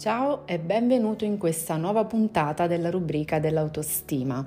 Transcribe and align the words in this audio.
Ciao 0.00 0.46
e 0.46 0.58
benvenuto 0.58 1.26
in 1.26 1.36
questa 1.36 1.76
nuova 1.76 2.06
puntata 2.06 2.66
della 2.66 2.88
rubrica 2.88 3.38
dell'autostima. 3.38 4.42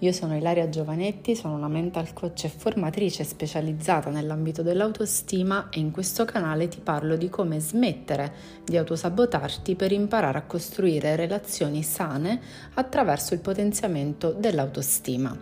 Io 0.00 0.12
sono 0.12 0.36
Ilaria 0.36 0.68
Giovanetti, 0.68 1.34
sono 1.34 1.54
una 1.54 1.66
mental 1.66 2.12
coach 2.12 2.44
e 2.44 2.48
formatrice 2.50 3.24
specializzata 3.24 4.10
nell'ambito 4.10 4.62
dell'autostima 4.62 5.70
e 5.70 5.78
in 5.78 5.92
questo 5.92 6.26
canale 6.26 6.68
ti 6.68 6.80
parlo 6.80 7.16
di 7.16 7.30
come 7.30 7.58
smettere 7.58 8.34
di 8.62 8.76
autosabotarti 8.76 9.76
per 9.76 9.92
imparare 9.92 10.36
a 10.36 10.42
costruire 10.42 11.16
relazioni 11.16 11.82
sane 11.82 12.38
attraverso 12.74 13.32
il 13.32 13.40
potenziamento 13.40 14.32
dell'autostima. 14.32 15.34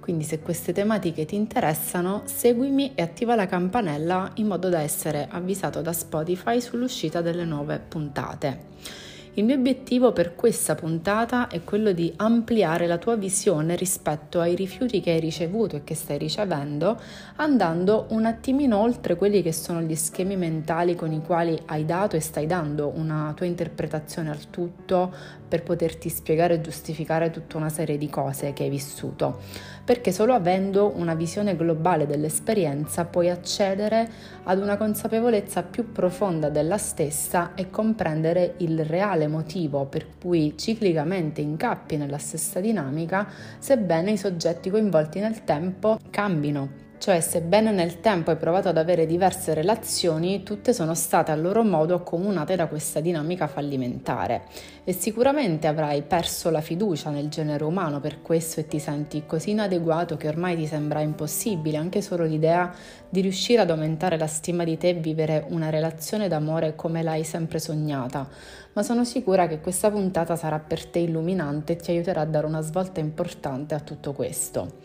Quindi 0.00 0.24
se 0.24 0.40
queste 0.40 0.74
tematiche 0.74 1.24
ti 1.24 1.34
interessano, 1.34 2.24
seguimi 2.26 2.92
e 2.94 3.00
attiva 3.00 3.34
la 3.34 3.46
campanella 3.46 4.32
in 4.34 4.48
modo 4.48 4.68
da 4.68 4.80
essere 4.80 5.28
avvisato 5.30 5.80
da 5.80 5.94
Spotify 5.94 6.60
sull'uscita 6.60 7.22
delle 7.22 7.46
nuove 7.46 7.78
puntate. 7.78 9.12
Il 9.36 9.42
mio 9.42 9.56
obiettivo 9.56 10.12
per 10.12 10.36
questa 10.36 10.76
puntata 10.76 11.48
è 11.48 11.64
quello 11.64 11.90
di 11.90 12.12
ampliare 12.18 12.86
la 12.86 12.98
tua 12.98 13.16
visione 13.16 13.74
rispetto 13.74 14.38
ai 14.38 14.54
rifiuti 14.54 15.00
che 15.00 15.10
hai 15.10 15.18
ricevuto 15.18 15.74
e 15.74 15.82
che 15.82 15.96
stai 15.96 16.18
ricevendo, 16.18 17.00
andando 17.34 18.06
un 18.10 18.26
attimino 18.26 18.78
oltre 18.78 19.16
quelli 19.16 19.42
che 19.42 19.52
sono 19.52 19.80
gli 19.80 19.96
schemi 19.96 20.36
mentali 20.36 20.94
con 20.94 21.10
i 21.10 21.20
quali 21.20 21.58
hai 21.66 21.84
dato 21.84 22.14
e 22.14 22.20
stai 22.20 22.46
dando 22.46 22.92
una 22.94 23.32
tua 23.34 23.46
interpretazione 23.46 24.30
al 24.30 24.50
tutto 24.50 25.12
per 25.48 25.64
poterti 25.64 26.08
spiegare 26.08 26.54
e 26.54 26.60
giustificare 26.60 27.30
tutta 27.30 27.56
una 27.56 27.68
serie 27.68 27.98
di 27.98 28.08
cose 28.08 28.52
che 28.52 28.64
hai 28.64 28.70
vissuto. 28.70 29.40
Perché 29.84 30.12
solo 30.12 30.32
avendo 30.32 30.92
una 30.96 31.14
visione 31.14 31.56
globale 31.56 32.06
dell'esperienza 32.06 33.04
puoi 33.04 33.30
accedere 33.30 34.08
ad 34.44 34.58
una 34.58 34.76
consapevolezza 34.76 35.62
più 35.62 35.92
profonda 35.92 36.48
della 36.48 36.78
stessa 36.78 37.52
e 37.54 37.68
comprendere 37.70 38.54
il 38.58 38.84
reale 38.84 39.23
reale 39.24 39.28
motivo 39.28 39.86
per 39.86 40.06
cui 40.20 40.54
ciclicamente 40.56 41.40
incappi 41.40 41.96
nella 41.96 42.18
stessa 42.18 42.60
dinamica, 42.60 43.28
sebbene 43.58 44.12
i 44.12 44.18
soggetti 44.18 44.70
coinvolti 44.70 45.20
nel 45.20 45.44
tempo 45.44 45.98
cambino 46.10 46.82
cioè 47.04 47.20
sebbene 47.20 47.70
nel 47.70 48.00
tempo 48.00 48.30
hai 48.30 48.38
provato 48.38 48.68
ad 48.68 48.78
avere 48.78 49.04
diverse 49.04 49.52
relazioni, 49.52 50.42
tutte 50.42 50.72
sono 50.72 50.94
state 50.94 51.32
a 51.32 51.34
loro 51.34 51.62
modo 51.62 51.94
accomunate 51.94 52.56
da 52.56 52.66
questa 52.66 53.00
dinamica 53.00 53.46
fallimentare 53.46 54.44
e 54.84 54.94
sicuramente 54.94 55.66
avrai 55.66 56.00
perso 56.00 56.48
la 56.48 56.62
fiducia 56.62 57.10
nel 57.10 57.28
genere 57.28 57.62
umano 57.64 58.00
per 58.00 58.22
questo 58.22 58.60
e 58.60 58.66
ti 58.66 58.78
senti 58.78 59.24
così 59.26 59.50
inadeguato 59.50 60.16
che 60.16 60.28
ormai 60.28 60.56
ti 60.56 60.66
sembra 60.66 61.00
impossibile 61.00 61.76
anche 61.76 62.00
solo 62.00 62.24
l'idea 62.24 62.72
di 63.06 63.20
riuscire 63.20 63.60
ad 63.60 63.70
aumentare 63.70 64.16
la 64.16 64.26
stima 64.26 64.64
di 64.64 64.78
te 64.78 64.88
e 64.88 64.94
vivere 64.94 65.44
una 65.50 65.68
relazione 65.68 66.26
d'amore 66.26 66.74
come 66.74 67.02
l'hai 67.02 67.22
sempre 67.22 67.58
sognata. 67.58 68.26
Ma 68.74 68.82
sono 68.82 69.04
sicura 69.04 69.46
che 69.46 69.60
questa 69.60 69.90
puntata 69.90 70.36
sarà 70.36 70.58
per 70.58 70.84
te 70.86 70.98
illuminante 70.98 71.72
e 71.72 71.76
ti 71.76 71.92
aiuterà 71.92 72.22
a 72.22 72.26
dare 72.26 72.46
una 72.46 72.60
svolta 72.60 72.98
importante 73.00 73.74
a 73.74 73.80
tutto 73.80 74.12
questo. 74.12 74.80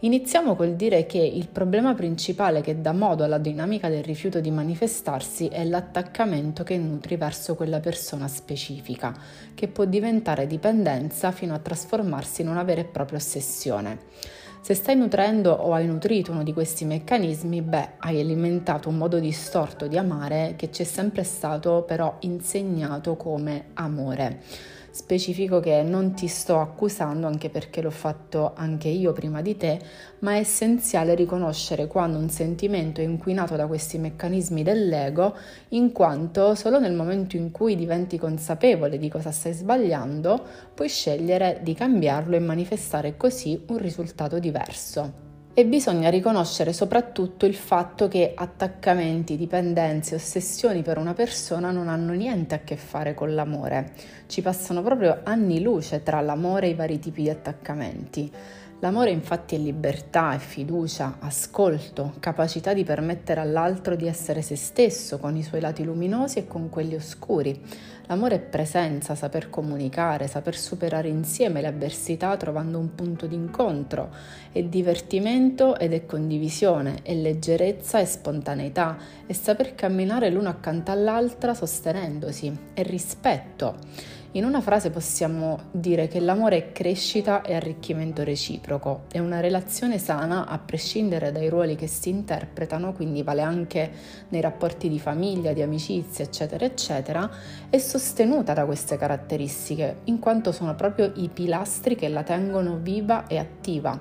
Iniziamo 0.00 0.54
col 0.54 0.74
dire 0.74 1.06
che 1.06 1.18
il 1.18 1.48
problema 1.48 1.94
principale 1.94 2.60
che 2.60 2.80
dà 2.80 2.92
modo 2.92 3.24
alla 3.24 3.38
dinamica 3.38 3.88
del 3.88 4.04
rifiuto 4.04 4.40
di 4.40 4.50
manifestarsi 4.50 5.48
è 5.48 5.64
l'attaccamento 5.64 6.62
che 6.62 6.76
nutri 6.78 7.16
verso 7.16 7.56
quella 7.56 7.80
persona 7.80 8.28
specifica, 8.28 9.12
che 9.54 9.66
può 9.66 9.84
diventare 9.84 10.46
dipendenza 10.46 11.32
fino 11.32 11.54
a 11.54 11.58
trasformarsi 11.58 12.42
in 12.42 12.48
una 12.48 12.62
vera 12.62 12.80
e 12.80 12.84
propria 12.84 13.18
ossessione. 13.18 13.98
Se 14.68 14.74
stai 14.74 14.96
nutrendo 14.96 15.50
o 15.50 15.72
hai 15.72 15.86
nutrito 15.86 16.30
uno 16.30 16.42
di 16.42 16.52
questi 16.52 16.84
meccanismi, 16.84 17.62
beh, 17.62 17.92
hai 18.00 18.20
alimentato 18.20 18.90
un 18.90 18.98
modo 18.98 19.18
distorto 19.18 19.86
di 19.86 19.96
amare 19.96 20.56
che 20.58 20.70
ci 20.70 20.82
è 20.82 20.84
sempre 20.84 21.24
stato 21.24 21.84
però 21.86 22.16
insegnato 22.20 23.16
come 23.16 23.68
amore 23.72 24.42
specifico 24.98 25.60
che 25.60 25.84
non 25.84 26.12
ti 26.12 26.26
sto 26.26 26.58
accusando 26.58 27.28
anche 27.28 27.50
perché 27.50 27.80
l'ho 27.80 27.90
fatto 27.90 28.52
anche 28.56 28.88
io 28.88 29.12
prima 29.12 29.40
di 29.40 29.56
te, 29.56 29.80
ma 30.18 30.34
è 30.34 30.38
essenziale 30.38 31.14
riconoscere 31.14 31.86
quando 31.86 32.18
un 32.18 32.28
sentimento 32.28 33.00
è 33.00 33.04
inquinato 33.04 33.54
da 33.54 33.68
questi 33.68 33.96
meccanismi 33.96 34.64
dell'ego, 34.64 35.36
in 35.68 35.92
quanto 35.92 36.56
solo 36.56 36.80
nel 36.80 36.94
momento 36.94 37.36
in 37.36 37.52
cui 37.52 37.76
diventi 37.76 38.18
consapevole 38.18 38.98
di 38.98 39.08
cosa 39.08 39.30
stai 39.30 39.52
sbagliando, 39.52 40.44
puoi 40.74 40.88
scegliere 40.88 41.60
di 41.62 41.74
cambiarlo 41.74 42.34
e 42.34 42.40
manifestare 42.40 43.16
così 43.16 43.62
un 43.68 43.78
risultato 43.78 44.40
diverso 44.40 45.27
e 45.58 45.64
bisogna 45.64 46.08
riconoscere 46.08 46.72
soprattutto 46.72 47.44
il 47.44 47.56
fatto 47.56 48.06
che 48.06 48.30
attaccamenti, 48.32 49.36
dipendenze, 49.36 50.14
ossessioni 50.14 50.82
per 50.82 50.98
una 50.98 51.14
persona 51.14 51.72
non 51.72 51.88
hanno 51.88 52.12
niente 52.12 52.54
a 52.54 52.60
che 52.60 52.76
fare 52.76 53.12
con 53.12 53.34
l'amore. 53.34 53.90
Ci 54.28 54.40
passano 54.40 54.82
proprio 54.82 55.18
anni 55.24 55.60
luce 55.60 56.04
tra 56.04 56.20
l'amore 56.20 56.68
e 56.68 56.70
i 56.70 56.74
vari 56.74 57.00
tipi 57.00 57.22
di 57.22 57.30
attaccamenti. 57.30 58.30
L'amore 58.78 59.10
infatti 59.10 59.56
è 59.56 59.58
libertà, 59.58 60.32
è 60.32 60.38
fiducia, 60.38 61.16
ascolto, 61.18 62.14
capacità 62.20 62.72
di 62.72 62.84
permettere 62.84 63.40
all'altro 63.40 63.96
di 63.96 64.06
essere 64.06 64.42
se 64.42 64.54
stesso 64.54 65.18
con 65.18 65.34
i 65.34 65.42
suoi 65.42 65.60
lati 65.60 65.82
luminosi 65.82 66.38
e 66.38 66.46
con 66.46 66.68
quelli 66.68 66.94
oscuri. 66.94 67.60
L'amore 68.08 68.36
è 68.36 68.40
presenza, 68.40 69.14
saper 69.14 69.50
comunicare, 69.50 70.28
saper 70.28 70.56
superare 70.56 71.08
insieme 71.08 71.60
le 71.60 71.66
avversità 71.66 72.34
trovando 72.38 72.78
un 72.78 72.94
punto 72.94 73.26
d'incontro, 73.26 74.08
è 74.50 74.62
divertimento 74.62 75.78
ed 75.78 75.92
è 75.92 76.06
condivisione, 76.06 77.00
è 77.02 77.12
leggerezza 77.12 77.98
e 77.98 78.06
spontaneità, 78.06 78.96
è 79.26 79.32
saper 79.34 79.74
camminare 79.74 80.30
l'uno 80.30 80.48
accanto 80.48 80.90
all'altra 80.90 81.52
sostenendosi, 81.52 82.50
è 82.72 82.82
rispetto. 82.82 83.76
In 84.32 84.44
una 84.44 84.60
frase 84.60 84.90
possiamo 84.90 85.58
dire 85.70 86.06
che 86.06 86.20
l'amore 86.20 86.56
è 86.58 86.72
crescita 86.72 87.40
e 87.40 87.54
arricchimento 87.54 88.24
reciproco, 88.24 89.04
è 89.10 89.18
una 89.20 89.40
relazione 89.40 89.96
sana 89.96 90.46
a 90.46 90.58
prescindere 90.58 91.32
dai 91.32 91.48
ruoli 91.48 91.76
che 91.76 91.86
si 91.86 92.10
interpretano, 92.10 92.92
quindi 92.92 93.22
vale 93.22 93.40
anche 93.40 93.90
nei 94.28 94.42
rapporti 94.42 94.90
di 94.90 94.98
famiglia, 94.98 95.54
di 95.54 95.62
amicizia, 95.62 96.26
eccetera, 96.26 96.66
eccetera, 96.66 97.30
è 97.70 97.78
sostenuta 97.78 98.52
da 98.52 98.66
queste 98.66 98.98
caratteristiche, 98.98 100.00
in 100.04 100.18
quanto 100.18 100.52
sono 100.52 100.74
proprio 100.74 101.10
i 101.16 101.30
pilastri 101.32 101.94
che 101.94 102.08
la 102.08 102.22
tengono 102.22 102.76
viva 102.76 103.26
e 103.28 103.38
attiva 103.38 103.98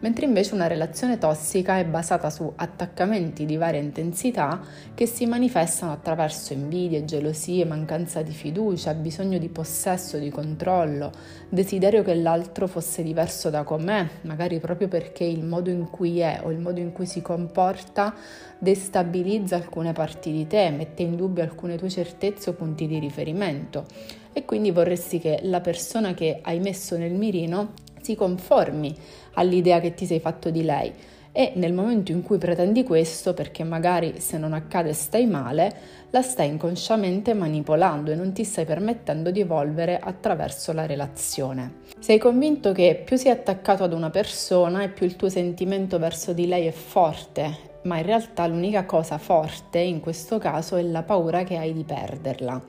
mentre 0.00 0.26
invece 0.26 0.54
una 0.54 0.66
relazione 0.66 1.18
tossica 1.18 1.78
è 1.78 1.84
basata 1.84 2.30
su 2.30 2.52
attaccamenti 2.54 3.44
di 3.44 3.56
varia 3.56 3.80
intensità 3.80 4.60
che 4.94 5.06
si 5.06 5.26
manifestano 5.26 5.92
attraverso 5.92 6.52
invidie, 6.52 7.04
gelosie, 7.04 7.64
mancanza 7.64 8.22
di 8.22 8.32
fiducia, 8.32 8.94
bisogno 8.94 9.38
di 9.38 9.48
possesso, 9.48 10.18
di 10.18 10.30
controllo, 10.30 11.10
desiderio 11.48 12.02
che 12.02 12.14
l'altro 12.14 12.66
fosse 12.66 13.02
diverso 13.02 13.50
da 13.50 13.64
com'è, 13.64 14.06
magari 14.22 14.60
proprio 14.60 14.88
perché 14.88 15.24
il 15.24 15.44
modo 15.44 15.70
in 15.70 15.90
cui 15.90 16.20
è 16.20 16.40
o 16.42 16.50
il 16.50 16.58
modo 16.58 16.80
in 16.80 16.92
cui 16.92 17.06
si 17.06 17.20
comporta 17.22 18.14
destabilizza 18.58 19.56
alcune 19.56 19.92
parti 19.92 20.32
di 20.32 20.46
te, 20.46 20.70
mette 20.70 21.02
in 21.02 21.16
dubbio 21.16 21.42
alcune 21.42 21.76
tue 21.76 21.88
certezze 21.88 22.50
o 22.50 22.52
punti 22.52 22.86
di 22.86 22.98
riferimento. 22.98 23.86
E 24.32 24.44
quindi 24.44 24.70
vorresti 24.70 25.18
che 25.18 25.40
la 25.42 25.60
persona 25.60 26.14
che 26.14 26.38
hai 26.42 26.60
messo 26.60 26.96
nel 26.96 27.14
mirino 27.14 27.72
si 28.08 28.14
conformi 28.14 28.96
all'idea 29.34 29.80
che 29.80 29.92
ti 29.92 30.06
sei 30.06 30.18
fatto 30.18 30.48
di 30.48 30.64
lei 30.64 30.90
e 31.30 31.52
nel 31.56 31.74
momento 31.74 32.10
in 32.10 32.22
cui 32.22 32.38
pretendi 32.38 32.84
questo, 32.84 33.34
perché 33.34 33.64
magari 33.64 34.14
se 34.16 34.38
non 34.38 34.54
accade 34.54 34.94
stai 34.94 35.26
male, 35.26 35.72
la 36.08 36.22
stai 36.22 36.48
inconsciamente 36.48 37.34
manipolando 37.34 38.10
e 38.10 38.14
non 38.14 38.32
ti 38.32 38.44
stai 38.44 38.64
permettendo 38.64 39.30
di 39.30 39.40
evolvere 39.40 39.98
attraverso 39.98 40.72
la 40.72 40.86
relazione. 40.86 41.80
Sei 41.98 42.16
convinto 42.16 42.72
che 42.72 43.02
più 43.04 43.18
sei 43.18 43.30
attaccato 43.30 43.84
ad 43.84 43.92
una 43.92 44.08
persona 44.08 44.82
e 44.82 44.88
più 44.88 45.04
il 45.04 45.16
tuo 45.16 45.28
sentimento 45.28 45.98
verso 45.98 46.32
di 46.32 46.46
lei 46.46 46.66
è 46.66 46.72
forte, 46.72 47.76
ma 47.82 47.98
in 47.98 48.06
realtà 48.06 48.46
l'unica 48.46 48.86
cosa 48.86 49.18
forte 49.18 49.80
in 49.80 50.00
questo 50.00 50.38
caso 50.38 50.76
è 50.76 50.82
la 50.82 51.02
paura 51.02 51.44
che 51.44 51.58
hai 51.58 51.74
di 51.74 51.84
perderla. 51.84 52.60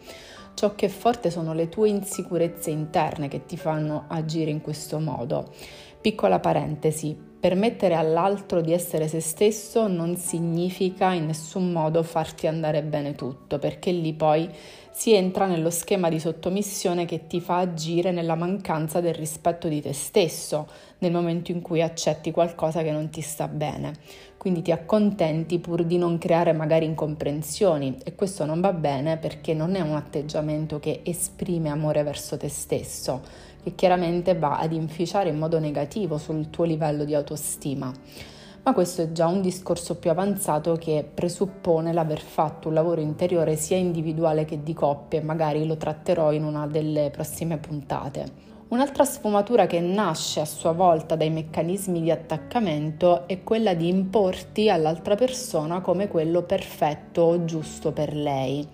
Ciò 0.59 0.75
che 0.75 0.87
è 0.87 0.89
forte 0.89 1.31
sono 1.31 1.53
le 1.53 1.69
tue 1.69 1.87
insicurezze 1.87 2.69
interne 2.69 3.29
che 3.29 3.45
ti 3.45 3.55
fanno 3.55 4.03
agire 4.09 4.51
in 4.51 4.59
questo 4.59 4.99
modo. 4.99 5.53
Piccola 6.01 6.39
parentesi, 6.39 7.17
permettere 7.39 7.95
all'altro 7.95 8.59
di 8.59 8.73
essere 8.73 9.07
se 9.07 9.21
stesso 9.21 9.87
non 9.87 10.17
significa 10.17 11.13
in 11.13 11.27
nessun 11.27 11.71
modo 11.71 12.03
farti 12.03 12.45
andare 12.45 12.83
bene 12.83 13.15
tutto, 13.15 13.57
perché 13.57 13.91
lì 13.91 14.11
poi 14.11 14.49
si 14.91 15.13
entra 15.13 15.45
nello 15.45 15.69
schema 15.69 16.09
di 16.09 16.19
sottomissione 16.19 17.05
che 17.05 17.25
ti 17.27 17.39
fa 17.39 17.59
agire 17.59 18.11
nella 18.11 18.35
mancanza 18.35 18.99
del 18.99 19.13
rispetto 19.13 19.69
di 19.69 19.79
te 19.79 19.93
stesso 19.93 20.67
nel 20.97 21.13
momento 21.13 21.51
in 21.53 21.61
cui 21.61 21.81
accetti 21.81 22.31
qualcosa 22.31 22.81
che 22.81 22.91
non 22.91 23.09
ti 23.09 23.21
sta 23.21 23.47
bene. 23.47 23.93
Quindi 24.39 24.61
ti 24.61 24.71
accontenti 24.71 25.59
pur 25.59 25.83
di 25.83 25.97
non 25.97 26.17
creare 26.17 26.53
magari 26.53 26.85
incomprensioni 26.85 27.97
e 28.05 28.15
questo 28.15 28.45
non 28.45 28.61
va 28.61 28.71
bene 28.71 29.17
perché 29.17 29.53
non 29.53 29.75
è 29.75 29.81
un 29.81 29.97
atteggiamento 29.97 30.79
che 30.79 31.01
esprime 31.03 31.67
amore 31.67 32.03
verso 32.03 32.37
te 32.37 32.47
stesso, 32.47 33.21
che 33.61 33.75
chiaramente 33.75 34.35
va 34.35 34.57
ad 34.57 34.71
inficiare 34.71 35.27
in 35.27 35.37
modo 35.37 35.59
negativo 35.59 36.17
sul 36.17 36.49
tuo 36.49 36.63
livello 36.63 37.03
di 37.03 37.13
autostima. 37.15 37.91
ma 38.63 38.73
questo 38.73 39.01
è 39.01 39.11
già 39.11 39.27
un 39.27 39.41
discorso 39.41 39.97
più 39.97 40.09
avanzato 40.09 40.77
che 40.77 41.05
presuppone 41.13 41.91
l'aver 41.91 42.21
fatto 42.21 42.69
un 42.69 42.75
lavoro 42.75 43.01
interiore 43.01 43.57
sia 43.57 43.75
individuale 43.75 44.45
che 44.45 44.63
di 44.63 44.73
coppia 44.73 45.19
e 45.19 45.23
magari 45.23 45.65
lo 45.67 45.75
tratterò 45.75 46.31
in 46.31 46.45
una 46.45 46.65
delle 46.65 47.09
prossime 47.09 47.57
puntate. 47.57 48.47
Un'altra 48.69 49.03
sfumatura 49.03 49.65
che 49.65 49.79
nasce 49.79 50.41
a 50.41 50.45
sua 50.45 50.73
volta 50.73 51.15
dai 51.15 51.31
meccanismi 51.31 52.03
di 52.03 52.11
attaccamento 52.11 53.27
è 53.27 53.43
quella 53.43 53.73
di 53.73 53.87
importi 53.87 54.69
all'altra 54.69 55.15
persona 55.15 55.81
come 55.81 56.07
quello 56.07 56.43
perfetto 56.43 57.23
o 57.23 57.45
giusto 57.45 57.91
per 57.91 58.13
lei. 58.13 58.67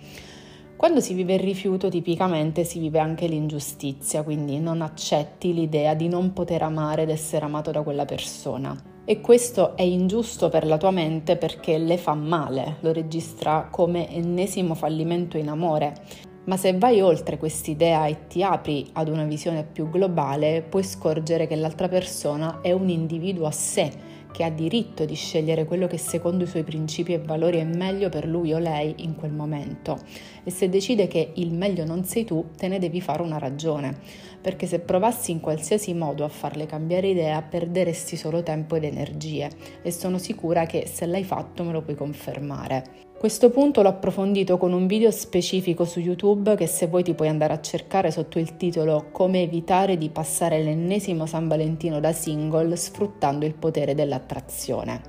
Quando 0.75 0.99
si 0.99 1.13
vive 1.13 1.35
il 1.35 1.39
rifiuto 1.39 1.87
tipicamente 1.87 2.65
si 2.65 2.79
vive 2.79 2.99
anche 2.99 3.27
l'ingiustizia, 3.27 4.23
quindi 4.23 4.59
non 4.59 4.81
accetti 4.81 5.53
l'idea 5.53 5.93
di 5.93 6.09
non 6.09 6.33
poter 6.33 6.63
amare 6.63 7.03
ed 7.03 7.09
essere 7.09 7.45
amato 7.45 7.71
da 7.71 7.81
quella 7.81 8.03
persona. 8.03 8.75
E 9.05 9.21
questo 9.21 9.77
è 9.77 9.83
ingiusto 9.83 10.49
per 10.49 10.65
la 10.65 10.75
tua 10.75 10.91
mente 10.91 11.37
perché 11.37 11.77
le 11.77 11.97
fa 11.97 12.15
male, 12.15 12.77
lo 12.81 12.91
registra 12.91 13.69
come 13.71 14.11
ennesimo 14.11 14.73
fallimento 14.73 15.37
in 15.37 15.47
amore. 15.47 16.33
Ma 16.45 16.57
se 16.57 16.77
vai 16.77 17.01
oltre 17.01 17.37
quest'idea 17.39 18.05
e 18.05 18.27
ti 18.27 18.43
apri 18.43 18.87
ad 18.93 19.07
una 19.07 19.23
visione 19.23 19.63
più 19.63 19.89
globale, 19.89 20.61
puoi 20.61 20.83
scorgere 20.83 21.47
che 21.47 21.55
l'altra 21.55 21.87
persona 21.87 22.61
è 22.61 22.71
un 22.71 22.89
individuo 22.89 23.47
a 23.47 23.51
sé 23.51 23.91
che 24.31 24.43
ha 24.43 24.49
diritto 24.49 25.05
di 25.05 25.15
scegliere 25.15 25.63
quello 25.63 25.87
che 25.87 25.97
secondo 25.97 26.43
i 26.43 26.47
suoi 26.47 26.63
principi 26.63 27.13
e 27.13 27.19
valori 27.19 27.59
è 27.59 27.63
meglio 27.63 28.09
per 28.09 28.27
lui 28.27 28.53
o 28.53 28.59
lei 28.59 28.93
in 28.97 29.15
quel 29.15 29.31
momento. 29.31 29.97
E 30.43 30.51
se 30.51 30.67
decide 30.67 31.07
che 31.07 31.31
il 31.35 31.53
meglio 31.53 31.85
non 31.85 32.03
sei 32.03 32.25
tu, 32.25 32.49
te 32.57 32.67
ne 32.67 32.77
devi 32.77 32.99
fare 32.99 33.23
una 33.23 33.39
ragione, 33.39 33.97
perché 34.41 34.67
se 34.67 34.81
provassi 34.81 35.31
in 35.31 35.39
qualsiasi 35.39 35.93
modo 35.93 36.25
a 36.25 36.29
farle 36.29 36.65
cambiare 36.65 37.07
idea, 37.07 37.41
perderesti 37.41 38.17
solo 38.17 38.43
tempo 38.43 38.75
ed 38.75 38.83
energie 38.83 39.49
e 39.81 39.89
sono 39.89 40.17
sicura 40.17 40.65
che 40.65 40.85
se 40.85 41.05
l'hai 41.05 41.23
fatto 41.23 41.63
me 41.63 41.71
lo 41.71 41.81
puoi 41.81 41.95
confermare. 41.95 43.05
Questo 43.25 43.49
punto 43.49 43.81
l'ho 43.81 43.89
approfondito 43.89 44.59
con 44.59 44.71
un 44.71 44.85
video 44.85 45.09
specifico 45.09 45.83
su 45.83 45.99
YouTube 45.99 46.55
che 46.55 46.67
se 46.67 46.85
vuoi 46.85 47.01
ti 47.01 47.15
puoi 47.15 47.27
andare 47.27 47.53
a 47.53 47.59
cercare 47.59 48.11
sotto 48.11 48.37
il 48.37 48.55
titolo 48.55 49.07
Come 49.11 49.41
evitare 49.41 49.97
di 49.97 50.09
passare 50.09 50.61
l'ennesimo 50.61 51.25
San 51.25 51.47
Valentino 51.47 51.99
da 51.99 52.13
single 52.13 52.75
sfruttando 52.75 53.47
il 53.47 53.55
potere 53.55 53.95
dell'attrazione. 53.95 55.01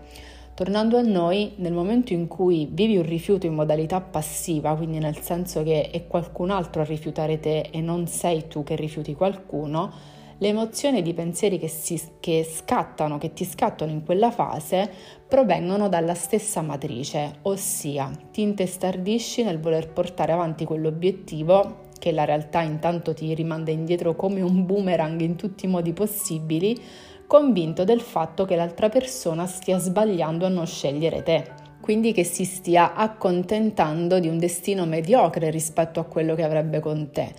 Tornando 0.54 0.96
a 0.96 1.02
noi, 1.02 1.52
nel 1.56 1.74
momento 1.74 2.14
in 2.14 2.26
cui 2.26 2.66
vivi 2.72 2.96
un 2.96 3.04
rifiuto 3.04 3.44
in 3.44 3.52
modalità 3.52 4.00
passiva, 4.00 4.74
quindi 4.74 4.96
nel 4.96 5.18
senso 5.18 5.62
che 5.62 5.90
è 5.90 6.06
qualcun 6.06 6.48
altro 6.48 6.80
a 6.80 6.86
rifiutare 6.86 7.38
te 7.38 7.68
e 7.70 7.82
non 7.82 8.06
sei 8.06 8.48
tu 8.48 8.64
che 8.64 8.76
rifiuti 8.76 9.12
qualcuno, 9.12 9.92
le 10.38 10.48
emozioni 10.48 10.98
ed 10.98 11.06
i 11.06 11.14
pensieri 11.14 11.58
che, 11.58 11.68
si, 11.68 12.00
che 12.20 12.44
scattano, 12.44 13.16
che 13.16 13.32
ti 13.32 13.44
scattano 13.44 13.90
in 13.90 14.04
quella 14.04 14.30
fase, 14.30 14.90
provengono 15.26 15.88
dalla 15.88 16.14
stessa 16.14 16.60
matrice, 16.60 17.38
ossia 17.42 18.10
ti 18.30 18.42
intestardisci 18.42 19.42
nel 19.42 19.60
voler 19.60 19.92
portare 19.92 20.32
avanti 20.32 20.64
quell'obiettivo 20.64 21.84
che 21.98 22.12
la 22.12 22.24
realtà 22.24 22.60
intanto 22.60 23.14
ti 23.14 23.32
rimanda 23.34 23.70
indietro 23.70 24.14
come 24.14 24.42
un 24.42 24.66
boomerang 24.66 25.20
in 25.20 25.36
tutti 25.36 25.64
i 25.64 25.68
modi 25.68 25.94
possibili, 25.94 26.78
convinto 27.26 27.84
del 27.84 28.02
fatto 28.02 28.44
che 28.44 28.56
l'altra 28.56 28.88
persona 28.90 29.46
stia 29.46 29.78
sbagliando 29.78 30.44
a 30.44 30.50
non 30.50 30.66
scegliere 30.66 31.22
te. 31.22 31.64
Quindi 31.80 32.12
che 32.12 32.24
si 32.24 32.44
stia 32.44 32.94
accontentando 32.94 34.18
di 34.18 34.28
un 34.28 34.38
destino 34.38 34.84
mediocre 34.84 35.50
rispetto 35.50 36.00
a 36.00 36.04
quello 36.04 36.34
che 36.34 36.42
avrebbe 36.42 36.80
con 36.80 37.10
te 37.10 37.32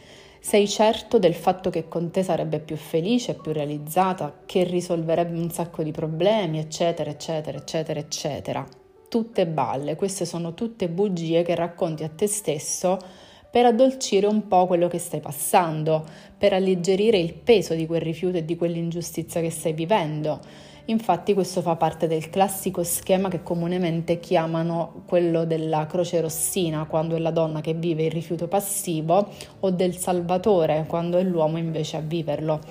sei 0.47 0.65
certo 0.69 1.19
del 1.19 1.33
fatto 1.33 1.69
che 1.69 1.89
con 1.89 2.09
te 2.09 2.23
sarebbe 2.23 2.61
più 2.61 2.77
felice, 2.77 3.33
più 3.33 3.51
realizzata, 3.51 4.33
che 4.45 4.63
risolverebbe 4.63 5.38
un 5.38 5.51
sacco 5.51 5.83
di 5.83 5.91
problemi, 5.91 6.57
eccetera, 6.57 7.09
eccetera, 7.09 7.57
eccetera, 7.57 7.99
eccetera. 7.99 8.65
Tutte 9.09 9.45
balle, 9.45 9.97
queste 9.97 10.23
sono 10.23 10.53
tutte 10.53 10.88
bugie 10.88 11.44
che 11.44 11.53
racconti 11.53 12.05
a 12.05 12.09
te 12.09 12.27
stesso 12.27 12.97
per 13.51 13.65
addolcire 13.65 14.25
un 14.25 14.47
po' 14.47 14.67
quello 14.67 14.88
che 14.88 14.99
stai 14.99 15.19
passando, 15.19 16.05
per 16.38 16.53
alleggerire 16.53 17.17
il 17.17 17.33
peso 17.33 17.73
di 17.73 17.85
quel 17.85 17.99
rifiuto 17.99 18.38
e 18.38 18.45
di 18.45 18.55
quell'ingiustizia 18.55 19.41
che 19.41 19.49
stai 19.49 19.73
vivendo 19.73 20.39
Infatti 20.89 21.34
questo 21.34 21.62
fa 21.62 21.75
parte 21.75 22.07
del 22.07 22.30
classico 22.30 22.81
schema 22.81 23.28
che 23.28 23.44
comunemente 23.44 24.22
chiamano 24.22 25.04
quello 25.06 25.44
della 25.44 25.86
croce 25.86 26.22
rossina, 26.22 26.86
quando 26.86 27.18
è 27.18 27.19
la 27.19 27.31
donna 27.31 27.60
che 27.60 27.74
vive 27.74 28.06
il 28.06 28.12
rifiuto 28.12 28.48
passivo, 28.48 29.28
o 29.60 29.69
del 29.69 29.98
salvatore, 29.98 30.86
quando 30.88 31.18
è 31.18 31.24
l'uomo 31.24 31.57
invece 31.57 31.98
a 31.98 32.00
viverlo. 32.00 32.62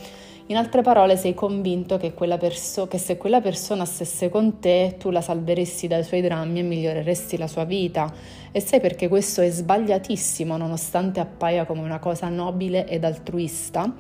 In 0.47 0.57
altre 0.57 0.81
parole, 0.81 1.19
sei 1.19 1.35
convinto 1.35 1.99
che, 1.99 2.13
perso- 2.13 2.87
che, 2.87 2.97
se 2.97 3.19
quella 3.19 3.43
persona 3.43 3.85
stesse 3.85 4.31
con 4.31 4.61
te, 4.61 4.95
tu 4.99 5.11
la 5.11 5.21
salveresti 5.21 5.87
dai 5.87 6.03
suoi 6.03 6.23
drammi 6.23 6.61
e 6.61 6.63
miglioreresti 6.63 7.37
la 7.37 7.49
sua 7.49 7.65
vita. 7.65 8.11
E 8.51 8.61
sai 8.61 8.81
perché 8.81 9.09
questo 9.09 9.43
è 9.43 9.51
sbagliatissimo, 9.51 10.57
nonostante 10.57 11.21
appaia 11.21 11.67
come 11.67 11.83
una 11.83 11.99
cosa 11.99 12.31
nobile 12.31 12.89
ed 12.89 13.05
altruista? 13.05 13.93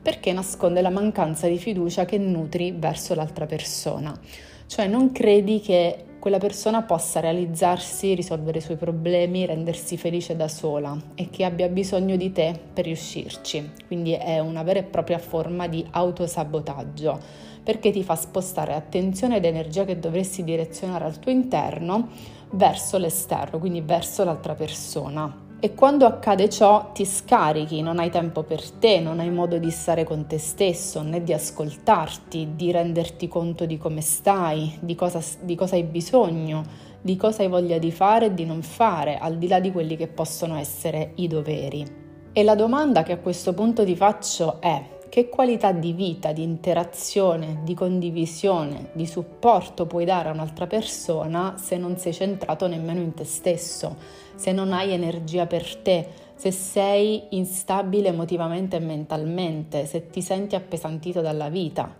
Perché 0.00 0.32
nasconde 0.32 0.80
la 0.80 0.90
mancanza 0.90 1.48
di 1.48 1.58
fiducia 1.58 2.04
che 2.04 2.18
nutri 2.18 2.72
verso 2.72 3.14
l'altra 3.14 3.46
persona. 3.46 4.18
Cioè 4.66 4.86
non 4.86 5.12
credi 5.12 5.60
che 5.60 6.04
quella 6.18 6.38
persona 6.38 6.82
possa 6.82 7.20
realizzarsi, 7.20 8.14
risolvere 8.14 8.58
i 8.58 8.60
suoi 8.60 8.76
problemi, 8.76 9.46
rendersi 9.46 9.96
felice 9.96 10.36
da 10.36 10.48
sola 10.48 10.96
e 11.14 11.30
che 11.30 11.44
abbia 11.44 11.68
bisogno 11.68 12.16
di 12.16 12.32
te 12.32 12.58
per 12.72 12.84
riuscirci. 12.84 13.70
Quindi 13.86 14.12
è 14.12 14.38
una 14.40 14.62
vera 14.62 14.80
e 14.80 14.84
propria 14.84 15.18
forma 15.18 15.68
di 15.68 15.86
autosabotaggio 15.90 17.46
perché 17.62 17.90
ti 17.90 18.02
fa 18.02 18.16
spostare 18.16 18.74
attenzione 18.74 19.36
ed 19.36 19.44
energia 19.44 19.84
che 19.84 19.98
dovresti 19.98 20.42
direzionare 20.42 21.04
al 21.04 21.18
tuo 21.18 21.30
interno 21.30 22.08
verso 22.52 22.98
l'esterno, 22.98 23.58
quindi 23.58 23.80
verso 23.80 24.24
l'altra 24.24 24.54
persona. 24.54 25.47
E 25.60 25.74
quando 25.74 26.06
accade 26.06 26.48
ciò 26.48 26.92
ti 26.92 27.04
scarichi, 27.04 27.82
non 27.82 27.98
hai 27.98 28.10
tempo 28.10 28.44
per 28.44 28.62
te, 28.70 29.00
non 29.00 29.18
hai 29.18 29.28
modo 29.28 29.58
di 29.58 29.72
stare 29.72 30.04
con 30.04 30.26
te 30.28 30.38
stesso, 30.38 31.02
né 31.02 31.24
di 31.24 31.32
ascoltarti, 31.32 32.50
di 32.54 32.70
renderti 32.70 33.26
conto 33.26 33.66
di 33.66 33.76
come 33.76 34.00
stai, 34.00 34.78
di 34.78 34.94
cosa, 34.94 35.20
di 35.40 35.56
cosa 35.56 35.74
hai 35.74 35.82
bisogno, 35.82 36.62
di 37.00 37.16
cosa 37.16 37.42
hai 37.42 37.48
voglia 37.48 37.78
di 37.78 37.90
fare 37.90 38.26
e 38.26 38.34
di 38.34 38.44
non 38.44 38.62
fare, 38.62 39.18
al 39.18 39.36
di 39.36 39.48
là 39.48 39.58
di 39.58 39.72
quelli 39.72 39.96
che 39.96 40.06
possono 40.06 40.56
essere 40.56 41.14
i 41.16 41.26
doveri. 41.26 41.84
E 42.32 42.42
la 42.44 42.54
domanda 42.54 43.02
che 43.02 43.10
a 43.10 43.18
questo 43.18 43.52
punto 43.52 43.84
ti 43.84 43.96
faccio 43.96 44.60
è 44.60 44.97
che 45.08 45.28
qualità 45.28 45.72
di 45.72 45.92
vita, 45.92 46.32
di 46.32 46.42
interazione, 46.42 47.60
di 47.64 47.74
condivisione, 47.74 48.90
di 48.92 49.06
supporto 49.06 49.86
puoi 49.86 50.04
dare 50.04 50.28
a 50.28 50.32
un'altra 50.32 50.66
persona 50.66 51.56
se 51.56 51.76
non 51.76 51.96
sei 51.96 52.12
centrato 52.12 52.66
nemmeno 52.66 53.00
in 53.00 53.14
te 53.14 53.24
stesso, 53.24 53.96
se 54.34 54.52
non 54.52 54.72
hai 54.72 54.92
energia 54.92 55.46
per 55.46 55.76
te, 55.76 56.08
se 56.34 56.50
sei 56.50 57.24
instabile 57.30 58.08
emotivamente 58.08 58.76
e 58.76 58.80
mentalmente, 58.80 59.86
se 59.86 60.08
ti 60.08 60.22
senti 60.22 60.54
appesantito 60.54 61.20
dalla 61.20 61.48
vita. 61.48 61.94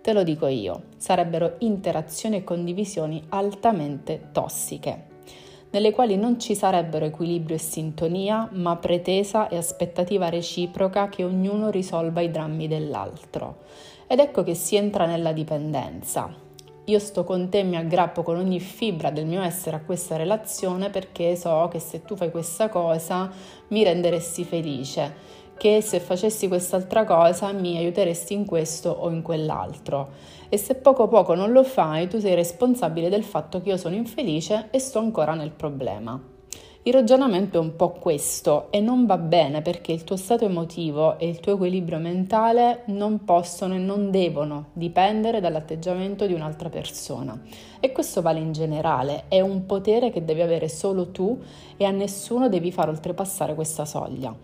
Te 0.00 0.12
lo 0.12 0.22
dico 0.22 0.46
io, 0.46 0.84
sarebbero 0.96 1.56
interazioni 1.58 2.36
e 2.36 2.44
condivisioni 2.44 3.22
altamente 3.28 4.30
tossiche 4.32 5.10
nelle 5.72 5.90
quali 5.90 6.16
non 6.16 6.38
ci 6.38 6.54
sarebbero 6.54 7.04
equilibrio 7.04 7.56
e 7.56 7.58
sintonia, 7.58 8.48
ma 8.52 8.76
pretesa 8.76 9.48
e 9.48 9.56
aspettativa 9.56 10.28
reciproca 10.28 11.08
che 11.08 11.24
ognuno 11.24 11.70
risolva 11.70 12.20
i 12.20 12.30
drammi 12.30 12.68
dell'altro. 12.68 13.58
Ed 14.06 14.18
ecco 14.18 14.42
che 14.42 14.54
si 14.54 14.76
entra 14.76 15.06
nella 15.06 15.32
dipendenza. 15.32 16.32
Io 16.86 16.98
sto 16.98 17.24
con 17.24 17.48
te, 17.48 17.62
mi 17.62 17.76
aggrappo 17.76 18.22
con 18.22 18.36
ogni 18.36 18.60
fibra 18.60 19.10
del 19.10 19.24
mio 19.24 19.40
essere 19.40 19.76
a 19.76 19.82
questa 19.82 20.16
relazione 20.16 20.90
perché 20.90 21.36
so 21.36 21.68
che 21.70 21.78
se 21.78 22.02
tu 22.02 22.16
fai 22.16 22.30
questa 22.30 22.68
cosa 22.68 23.30
mi 23.68 23.84
renderesti 23.84 24.44
felice 24.44 25.40
che 25.62 25.80
se 25.80 26.00
facessi 26.00 26.48
quest'altra 26.48 27.04
cosa 27.04 27.52
mi 27.52 27.76
aiuteresti 27.76 28.34
in 28.34 28.44
questo 28.44 28.90
o 28.90 29.10
in 29.10 29.22
quell'altro. 29.22 30.10
E 30.52 30.58
se 30.58 30.74
poco 30.74 31.08
poco 31.08 31.34
non 31.34 31.50
lo 31.50 31.64
fai, 31.64 32.08
tu 32.08 32.18
sei 32.18 32.34
responsabile 32.34 33.08
del 33.08 33.24
fatto 33.24 33.62
che 33.62 33.70
io 33.70 33.78
sono 33.78 33.94
infelice 33.94 34.68
e 34.70 34.80
sto 34.80 34.98
ancora 34.98 35.32
nel 35.32 35.50
problema. 35.50 36.22
Il 36.82 36.92
ragionamento 36.92 37.56
è 37.56 37.60
un 37.60 37.74
po' 37.74 37.92
questo 37.92 38.70
e 38.70 38.80
non 38.80 39.06
va 39.06 39.16
bene 39.16 39.62
perché 39.62 39.92
il 39.92 40.04
tuo 40.04 40.16
stato 40.16 40.44
emotivo 40.44 41.18
e 41.18 41.26
il 41.26 41.40
tuo 41.40 41.54
equilibrio 41.54 41.96
mentale 41.96 42.82
non 42.88 43.24
possono 43.24 43.76
e 43.76 43.78
non 43.78 44.10
devono 44.10 44.66
dipendere 44.74 45.40
dall'atteggiamento 45.40 46.26
di 46.26 46.34
un'altra 46.34 46.68
persona. 46.68 47.40
E 47.80 47.90
questo 47.90 48.20
vale 48.20 48.40
in 48.40 48.52
generale, 48.52 49.24
è 49.28 49.40
un 49.40 49.64
potere 49.64 50.10
che 50.10 50.22
devi 50.22 50.42
avere 50.42 50.68
solo 50.68 51.12
tu 51.12 51.40
e 51.78 51.84
a 51.86 51.90
nessuno 51.90 52.50
devi 52.50 52.70
far 52.70 52.90
oltrepassare 52.90 53.54
questa 53.54 53.86
soglia. 53.86 54.36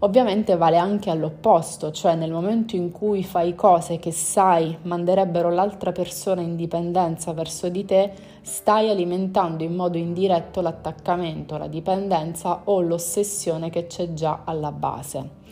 Ovviamente 0.00 0.56
vale 0.56 0.76
anche 0.76 1.08
all'opposto, 1.10 1.90
cioè 1.90 2.14
nel 2.14 2.32
momento 2.32 2.76
in 2.76 2.90
cui 2.90 3.22
fai 3.22 3.54
cose 3.54 3.98
che 3.98 4.10
sai 4.10 4.76
manderebbero 4.82 5.50
l'altra 5.50 5.92
persona 5.92 6.42
in 6.42 6.56
dipendenza 6.56 7.32
verso 7.32 7.68
di 7.68 7.84
te, 7.84 8.12
stai 8.42 8.90
alimentando 8.90 9.62
in 9.62 9.74
modo 9.74 9.96
indiretto 9.96 10.60
l'attaccamento, 10.60 11.56
la 11.56 11.68
dipendenza 11.68 12.62
o 12.64 12.80
l'ossessione 12.80 13.70
che 13.70 13.86
c'è 13.86 14.12
già 14.12 14.42
alla 14.44 14.72
base. 14.72 15.42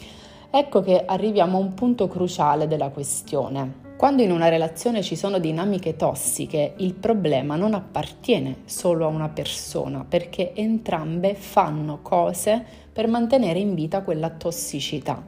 Ecco 0.51 0.83
che 0.83 1.05
arriviamo 1.07 1.57
a 1.57 1.61
un 1.61 1.73
punto 1.73 2.09
cruciale 2.09 2.67
della 2.67 2.91
questione. 2.91 3.81
Quando 3.97 4.23
in 4.23 4.33
una 4.33 4.49
relazione 4.49 5.01
ci 5.01 5.15
sono 5.15 5.39
dinamiche 5.39 5.95
tossiche, 5.95 6.75
il 6.79 6.93
problema 6.95 7.55
non 7.55 7.73
appartiene 7.73 8.63
solo 8.65 9.05
a 9.05 9.09
una 9.09 9.29
persona, 9.29 10.05
perché 10.07 10.53
entrambe 10.55 11.35
fanno 11.37 12.01
cose 12.03 12.82
per 12.93 13.09
mantenere 13.09 13.59
in 13.59 13.75
vita 13.75 14.03
quella 14.03 14.31
tossicità. 14.31 15.25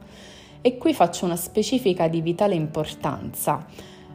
E 0.61 0.77
qui 0.77 0.93
faccio 0.93 1.25
una 1.25 1.35
specifica 1.35 2.07
di 2.07 2.21
vitale 2.21 2.55
importanza, 2.55 3.65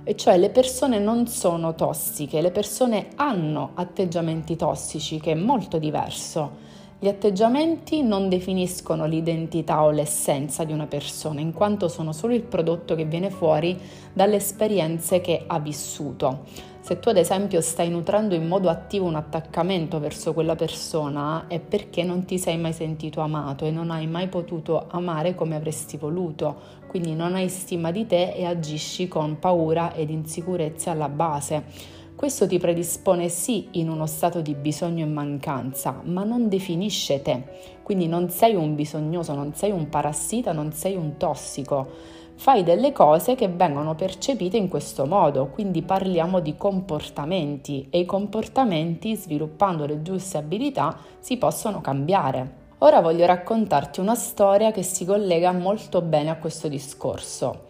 e 0.03 0.17
cioè 0.17 0.39
le 0.39 0.51
persone 0.51 0.99
non 0.99 1.27
sono 1.27 1.75
tossiche, 1.75 2.41
le 2.41 2.51
persone 2.51 3.09
hanno 3.17 3.73
atteggiamenti 3.75 4.57
tossici, 4.57 5.21
che 5.21 5.33
è 5.33 5.37
molto 5.37 5.79
diverso. 5.79 6.70
Gli 7.03 7.09
atteggiamenti 7.09 8.03
non 8.03 8.29
definiscono 8.29 9.07
l'identità 9.07 9.83
o 9.85 9.91
l'essenza 9.91 10.65
di 10.65 10.75
una 10.75 10.87
persona, 10.87 11.41
in 11.41 11.55
quanto 11.55 11.89
sono 11.89 12.13
solo 12.13 12.35
il 12.35 12.43
prodotto 12.43 12.95
che 12.95 13.07
viene 13.07 13.31
fuori 13.31 13.75
dalle 14.13 14.37
esperienze 14.37 15.23
che 15.23 15.45
ha 15.47 15.59
vissuto. 15.61 16.41
Se 16.83 16.99
tu 16.99 17.09
ad 17.09 17.17
esempio 17.17 17.63
stai 17.63 17.89
nutrendo 17.89 18.35
in 18.35 18.47
modo 18.47 18.69
attivo 18.69 19.07
un 19.07 19.15
attaccamento 19.15 19.99
verso 19.99 20.35
quella 20.35 20.57
persona 20.57 21.47
è 21.47 21.59
perché 21.59 22.03
non 22.03 22.27
ti 22.27 22.39
sei 22.39 22.59
mai 22.59 22.75
sentito 22.75 23.23
amato 23.23 23.65
e 23.65 23.71
non 23.71 23.91
hai 23.91 24.07
mai 24.07 24.29
potuto 24.29 24.87
amare 24.91 25.35
come 25.35 25.57
avresti 25.57 25.97
voluto, 25.97 26.55
quindi 26.87 27.15
non 27.15 27.35
hai 27.35 27.49
stima 27.49 27.91
di 27.93 28.05
te 28.05 28.35
e 28.35 28.45
agisci 28.45 29.09
con 29.09 29.39
paura 29.39 29.95
ed 29.95 30.11
insicurezze 30.11 30.91
alla 30.91 31.09
base. 31.09 31.99
Questo 32.21 32.47
ti 32.47 32.59
predispone 32.59 33.31
sì 33.31 33.69
in 33.71 33.89
uno 33.89 34.05
stato 34.05 34.43
di 34.43 34.53
bisogno 34.55 35.07
e 35.07 35.09
mancanza, 35.09 36.03
ma 36.05 36.23
non 36.23 36.51
definisce 36.51 37.23
te. 37.23 37.45
Quindi 37.83 38.09
non 38.09 38.29
sei 38.29 38.55
un 38.55 38.75
bisognoso, 38.75 39.33
non 39.33 39.55
sei 39.55 39.71
un 39.71 39.89
parassita, 39.89 40.53
non 40.53 40.71
sei 40.75 40.97
un 40.97 41.17
tossico. 41.17 41.89
Fai 42.35 42.63
delle 42.63 42.93
cose 42.93 43.37
che 43.37 43.49
vengono 43.49 43.95
percepite 43.95 44.59
in 44.59 44.69
questo 44.69 45.07
modo, 45.07 45.47
quindi 45.47 45.81
parliamo 45.81 46.41
di 46.41 46.57
comportamenti 46.59 47.87
e 47.89 48.01
i 48.01 48.05
comportamenti, 48.05 49.17
sviluppando 49.17 49.87
le 49.87 50.03
giuste 50.03 50.37
abilità, 50.37 50.99
si 51.21 51.39
possono 51.39 51.81
cambiare. 51.81 52.59
Ora 52.81 53.01
voglio 53.01 53.25
raccontarti 53.25 53.99
una 53.99 54.15
storia 54.15 54.73
che 54.73 54.83
si 54.83 55.07
collega 55.07 55.53
molto 55.53 56.03
bene 56.03 56.29
a 56.29 56.37
questo 56.37 56.69
discorso. 56.69 57.69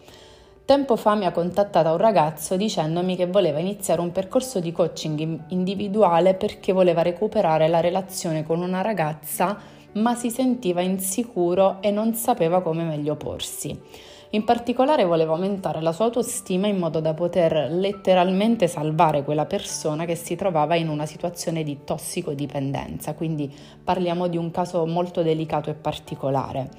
Tempo 0.71 0.95
fa 0.95 1.15
mi 1.15 1.25
ha 1.25 1.33
contattata 1.33 1.91
un 1.91 1.97
ragazzo 1.97 2.55
dicendomi 2.55 3.17
che 3.17 3.27
voleva 3.27 3.59
iniziare 3.59 3.99
un 3.99 4.13
percorso 4.13 4.61
di 4.61 4.71
coaching 4.71 5.47
individuale 5.49 6.33
perché 6.33 6.71
voleva 6.71 7.01
recuperare 7.01 7.67
la 7.67 7.81
relazione 7.81 8.45
con 8.45 8.61
una 8.61 8.79
ragazza 8.79 9.57
ma 9.95 10.15
si 10.15 10.29
sentiva 10.29 10.79
insicuro 10.79 11.81
e 11.81 11.91
non 11.91 12.13
sapeva 12.13 12.61
come 12.61 12.83
meglio 12.83 13.17
porsi. 13.17 13.77
In 14.33 14.45
particolare 14.45 15.03
voleva 15.03 15.33
aumentare 15.33 15.81
la 15.81 15.91
sua 15.91 16.05
autostima 16.05 16.67
in 16.67 16.77
modo 16.77 17.01
da 17.01 17.13
poter 17.13 17.69
letteralmente 17.69 18.69
salvare 18.69 19.25
quella 19.25 19.45
persona 19.45 20.05
che 20.05 20.15
si 20.15 20.37
trovava 20.37 20.75
in 20.75 20.87
una 20.87 21.05
situazione 21.05 21.63
di 21.63 21.79
tossicodipendenza, 21.83 23.13
quindi 23.13 23.53
parliamo 23.83 24.27
di 24.27 24.37
un 24.37 24.49
caso 24.49 24.85
molto 24.85 25.21
delicato 25.21 25.69
e 25.69 25.73
particolare, 25.73 26.69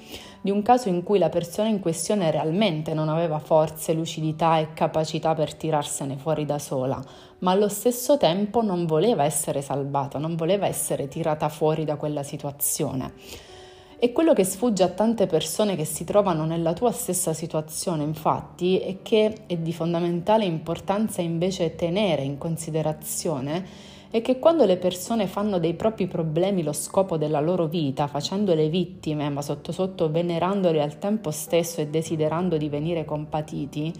di 0.40 0.50
un 0.50 0.62
caso 0.62 0.88
in 0.88 1.02
cui 1.02 1.18
la 1.18 1.28
persona 1.28 1.68
in 1.68 1.80
questione 1.80 2.30
realmente 2.30 2.94
non 2.94 3.10
aveva 3.10 3.38
forze, 3.38 3.92
lucidità 3.92 4.58
e 4.58 4.72
capacità 4.72 5.34
per 5.34 5.52
tirarsene 5.52 6.16
fuori 6.16 6.46
da 6.46 6.58
sola, 6.58 7.04
ma 7.40 7.50
allo 7.50 7.68
stesso 7.68 8.16
tempo 8.16 8.62
non 8.62 8.86
voleva 8.86 9.24
essere 9.24 9.60
salvata, 9.60 10.18
non 10.18 10.36
voleva 10.36 10.66
essere 10.66 11.06
tirata 11.06 11.50
fuori 11.50 11.84
da 11.84 11.96
quella 11.96 12.22
situazione. 12.22 13.50
E 14.04 14.10
quello 14.10 14.32
che 14.32 14.42
sfugge 14.42 14.82
a 14.82 14.88
tante 14.88 15.28
persone 15.28 15.76
che 15.76 15.84
si 15.84 16.02
trovano 16.02 16.44
nella 16.44 16.72
tua 16.72 16.90
stessa 16.90 17.32
situazione, 17.32 18.02
infatti, 18.02 18.80
è 18.80 18.96
che 19.00 19.44
è 19.46 19.56
di 19.56 19.72
fondamentale 19.72 20.44
importanza 20.44 21.20
invece 21.20 21.76
tenere 21.76 22.22
in 22.22 22.36
considerazione 22.36 23.64
è 24.10 24.20
che 24.20 24.40
quando 24.40 24.64
le 24.64 24.76
persone 24.76 25.28
fanno 25.28 25.60
dei 25.60 25.74
propri 25.74 26.08
problemi 26.08 26.64
lo 26.64 26.72
scopo 26.72 27.16
della 27.16 27.38
loro 27.38 27.66
vita, 27.66 28.08
facendole 28.08 28.68
vittime, 28.68 29.28
ma 29.28 29.40
sotto 29.40 29.70
sotto 29.70 30.10
venerandole 30.10 30.82
al 30.82 30.98
tempo 30.98 31.30
stesso 31.30 31.80
e 31.80 31.86
desiderando 31.86 32.56
di 32.56 32.68
venire 32.68 33.04
compatiti, 33.04 33.92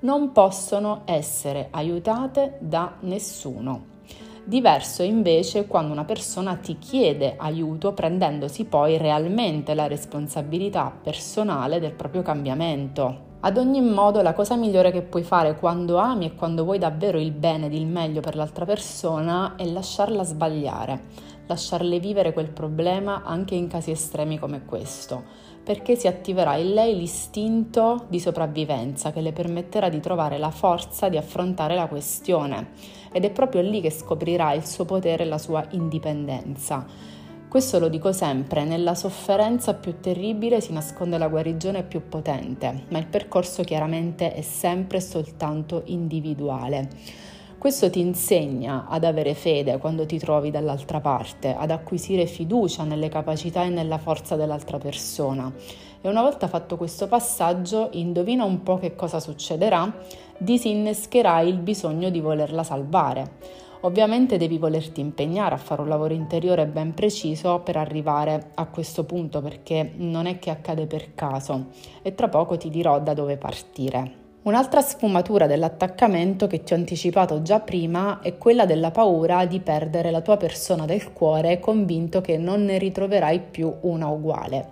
non 0.00 0.32
possono 0.32 1.02
essere 1.04 1.68
aiutate 1.70 2.56
da 2.58 2.96
nessuno. 3.02 3.93
Diverso 4.46 5.02
invece 5.02 5.66
quando 5.66 5.92
una 5.92 6.04
persona 6.04 6.56
ti 6.56 6.78
chiede 6.78 7.34
aiuto 7.38 7.94
prendendosi 7.94 8.66
poi 8.66 8.98
realmente 8.98 9.72
la 9.72 9.86
responsabilità 9.86 10.92
personale 11.02 11.80
del 11.80 11.92
proprio 11.92 12.20
cambiamento. 12.20 13.32
Ad 13.40 13.56
ogni 13.56 13.80
modo, 13.80 14.20
la 14.20 14.34
cosa 14.34 14.54
migliore 14.54 14.90
che 14.90 15.00
puoi 15.00 15.22
fare 15.22 15.56
quando 15.56 15.96
ami 15.96 16.26
e 16.26 16.34
quando 16.34 16.64
vuoi 16.64 16.78
davvero 16.78 17.18
il 17.18 17.32
bene 17.32 17.66
ed 17.66 17.72
il 17.72 17.86
meglio 17.86 18.20
per 18.20 18.36
l'altra 18.36 18.66
persona 18.66 19.54
è 19.56 19.64
lasciarla 19.64 20.22
sbagliare, 20.24 21.00
lasciarle 21.46 21.98
vivere 21.98 22.34
quel 22.34 22.50
problema 22.50 23.22
anche 23.24 23.54
in 23.54 23.66
casi 23.66 23.92
estremi 23.92 24.38
come 24.38 24.66
questo, 24.66 25.22
perché 25.64 25.96
si 25.96 26.06
attiverà 26.06 26.56
in 26.56 26.74
lei 26.74 26.94
l'istinto 26.96 28.04
di 28.08 28.20
sopravvivenza 28.20 29.10
che 29.12 29.22
le 29.22 29.32
permetterà 29.32 29.88
di 29.88 29.98
trovare 29.98 30.38
la 30.38 30.50
forza 30.50 31.08
di 31.08 31.16
affrontare 31.16 31.74
la 31.74 31.86
questione 31.86 32.68
ed 33.10 33.24
è 33.24 33.30
proprio 33.30 33.62
lì 33.62 33.80
che 33.80 33.90
scoprirà 33.90 34.52
il 34.52 34.66
suo 34.66 34.84
potere 34.84 35.24
e 35.24 35.26
la 35.26 35.38
sua 35.38 35.64
indipendenza. 35.70 36.84
Questo 37.48 37.78
lo 37.78 37.88
dico 37.88 38.12
sempre, 38.12 38.64
nella 38.64 38.96
sofferenza 38.96 39.74
più 39.74 40.00
terribile 40.00 40.60
si 40.60 40.72
nasconde 40.72 41.18
la 41.18 41.28
guarigione 41.28 41.84
più 41.84 42.08
potente, 42.08 42.86
ma 42.88 42.98
il 42.98 43.06
percorso 43.06 43.62
chiaramente 43.62 44.34
è 44.34 44.42
sempre 44.42 45.00
soltanto 45.00 45.82
individuale. 45.86 46.88
Questo 47.64 47.88
ti 47.88 47.98
insegna 47.98 48.84
ad 48.90 49.04
avere 49.04 49.32
fede 49.32 49.78
quando 49.78 50.04
ti 50.04 50.18
trovi 50.18 50.50
dall'altra 50.50 51.00
parte, 51.00 51.54
ad 51.54 51.70
acquisire 51.70 52.26
fiducia 52.26 52.84
nelle 52.84 53.08
capacità 53.08 53.64
e 53.64 53.70
nella 53.70 53.96
forza 53.96 54.36
dell'altra 54.36 54.76
persona. 54.76 55.50
E 56.02 56.06
una 56.06 56.20
volta 56.20 56.46
fatto 56.46 56.76
questo 56.76 57.06
passaggio, 57.08 57.88
indovina 57.92 58.44
un 58.44 58.62
po' 58.62 58.76
che 58.76 58.94
cosa 58.94 59.18
succederà? 59.18 59.90
disinnescherai 60.36 61.48
il 61.48 61.56
bisogno 61.56 62.10
di 62.10 62.20
volerla 62.20 62.62
salvare. 62.62 63.36
Ovviamente 63.80 64.36
devi 64.36 64.58
volerti 64.58 65.00
impegnare 65.00 65.54
a 65.54 65.56
fare 65.56 65.80
un 65.80 65.88
lavoro 65.88 66.12
interiore 66.12 66.66
ben 66.66 66.92
preciso 66.92 67.60
per 67.60 67.78
arrivare 67.78 68.50
a 68.56 68.66
questo 68.66 69.04
punto 69.04 69.40
perché 69.40 69.90
non 69.96 70.26
è 70.26 70.38
che 70.38 70.50
accade 70.50 70.86
per 70.86 71.14
caso 71.14 71.68
e 72.02 72.14
tra 72.14 72.28
poco 72.28 72.58
ti 72.58 72.68
dirò 72.68 73.00
da 73.00 73.14
dove 73.14 73.38
partire. 73.38 74.23
Un'altra 74.44 74.82
sfumatura 74.82 75.46
dell'attaccamento 75.46 76.46
che 76.46 76.62
ti 76.62 76.74
ho 76.74 76.76
anticipato 76.76 77.40
già 77.40 77.60
prima 77.60 78.20
è 78.20 78.36
quella 78.36 78.66
della 78.66 78.90
paura 78.90 79.46
di 79.46 79.58
perdere 79.58 80.10
la 80.10 80.20
tua 80.20 80.36
persona 80.36 80.84
del 80.84 81.14
cuore 81.14 81.58
convinto 81.58 82.20
che 82.20 82.36
non 82.36 82.62
ne 82.62 82.76
ritroverai 82.76 83.40
più 83.40 83.74
una 83.82 84.08
uguale. 84.08 84.68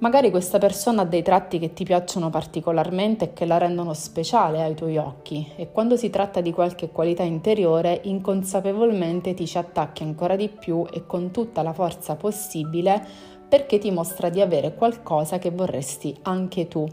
Magari 0.00 0.30
questa 0.30 0.58
persona 0.58 1.00
ha 1.00 1.06
dei 1.06 1.22
tratti 1.22 1.58
che 1.58 1.72
ti 1.72 1.82
piacciono 1.82 2.28
particolarmente 2.28 3.24
e 3.24 3.32
che 3.32 3.46
la 3.46 3.56
rendono 3.56 3.94
speciale 3.94 4.62
ai 4.62 4.74
tuoi 4.74 4.98
occhi 4.98 5.50
e 5.56 5.72
quando 5.72 5.96
si 5.96 6.10
tratta 6.10 6.42
di 6.42 6.52
qualche 6.52 6.90
qualità 6.90 7.22
interiore 7.22 8.02
inconsapevolmente 8.04 9.32
ti 9.32 9.46
ci 9.46 9.56
attacchi 9.56 10.02
ancora 10.02 10.36
di 10.36 10.50
più 10.50 10.84
e 10.92 11.06
con 11.06 11.30
tutta 11.30 11.62
la 11.62 11.72
forza 11.72 12.16
possibile 12.16 13.02
perché 13.48 13.78
ti 13.78 13.90
mostra 13.90 14.28
di 14.28 14.42
avere 14.42 14.74
qualcosa 14.74 15.38
che 15.38 15.50
vorresti 15.50 16.14
anche 16.22 16.68
tu. 16.68 16.86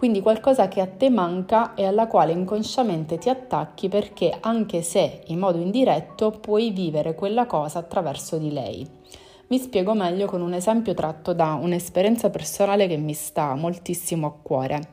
Quindi 0.00 0.22
qualcosa 0.22 0.66
che 0.66 0.80
a 0.80 0.86
te 0.86 1.10
manca 1.10 1.74
e 1.74 1.84
alla 1.84 2.06
quale 2.06 2.32
inconsciamente 2.32 3.18
ti 3.18 3.28
attacchi 3.28 3.90
perché 3.90 4.34
anche 4.40 4.80
se 4.80 5.24
in 5.26 5.38
modo 5.38 5.58
indiretto 5.58 6.30
puoi 6.30 6.70
vivere 6.70 7.14
quella 7.14 7.44
cosa 7.44 7.80
attraverso 7.80 8.38
di 8.38 8.50
lei. 8.50 8.88
Mi 9.48 9.58
spiego 9.58 9.92
meglio 9.92 10.24
con 10.24 10.40
un 10.40 10.54
esempio 10.54 10.94
tratto 10.94 11.34
da 11.34 11.52
un'esperienza 11.52 12.30
personale 12.30 12.86
che 12.86 12.96
mi 12.96 13.12
sta 13.12 13.54
moltissimo 13.54 14.26
a 14.26 14.32
cuore. 14.40 14.88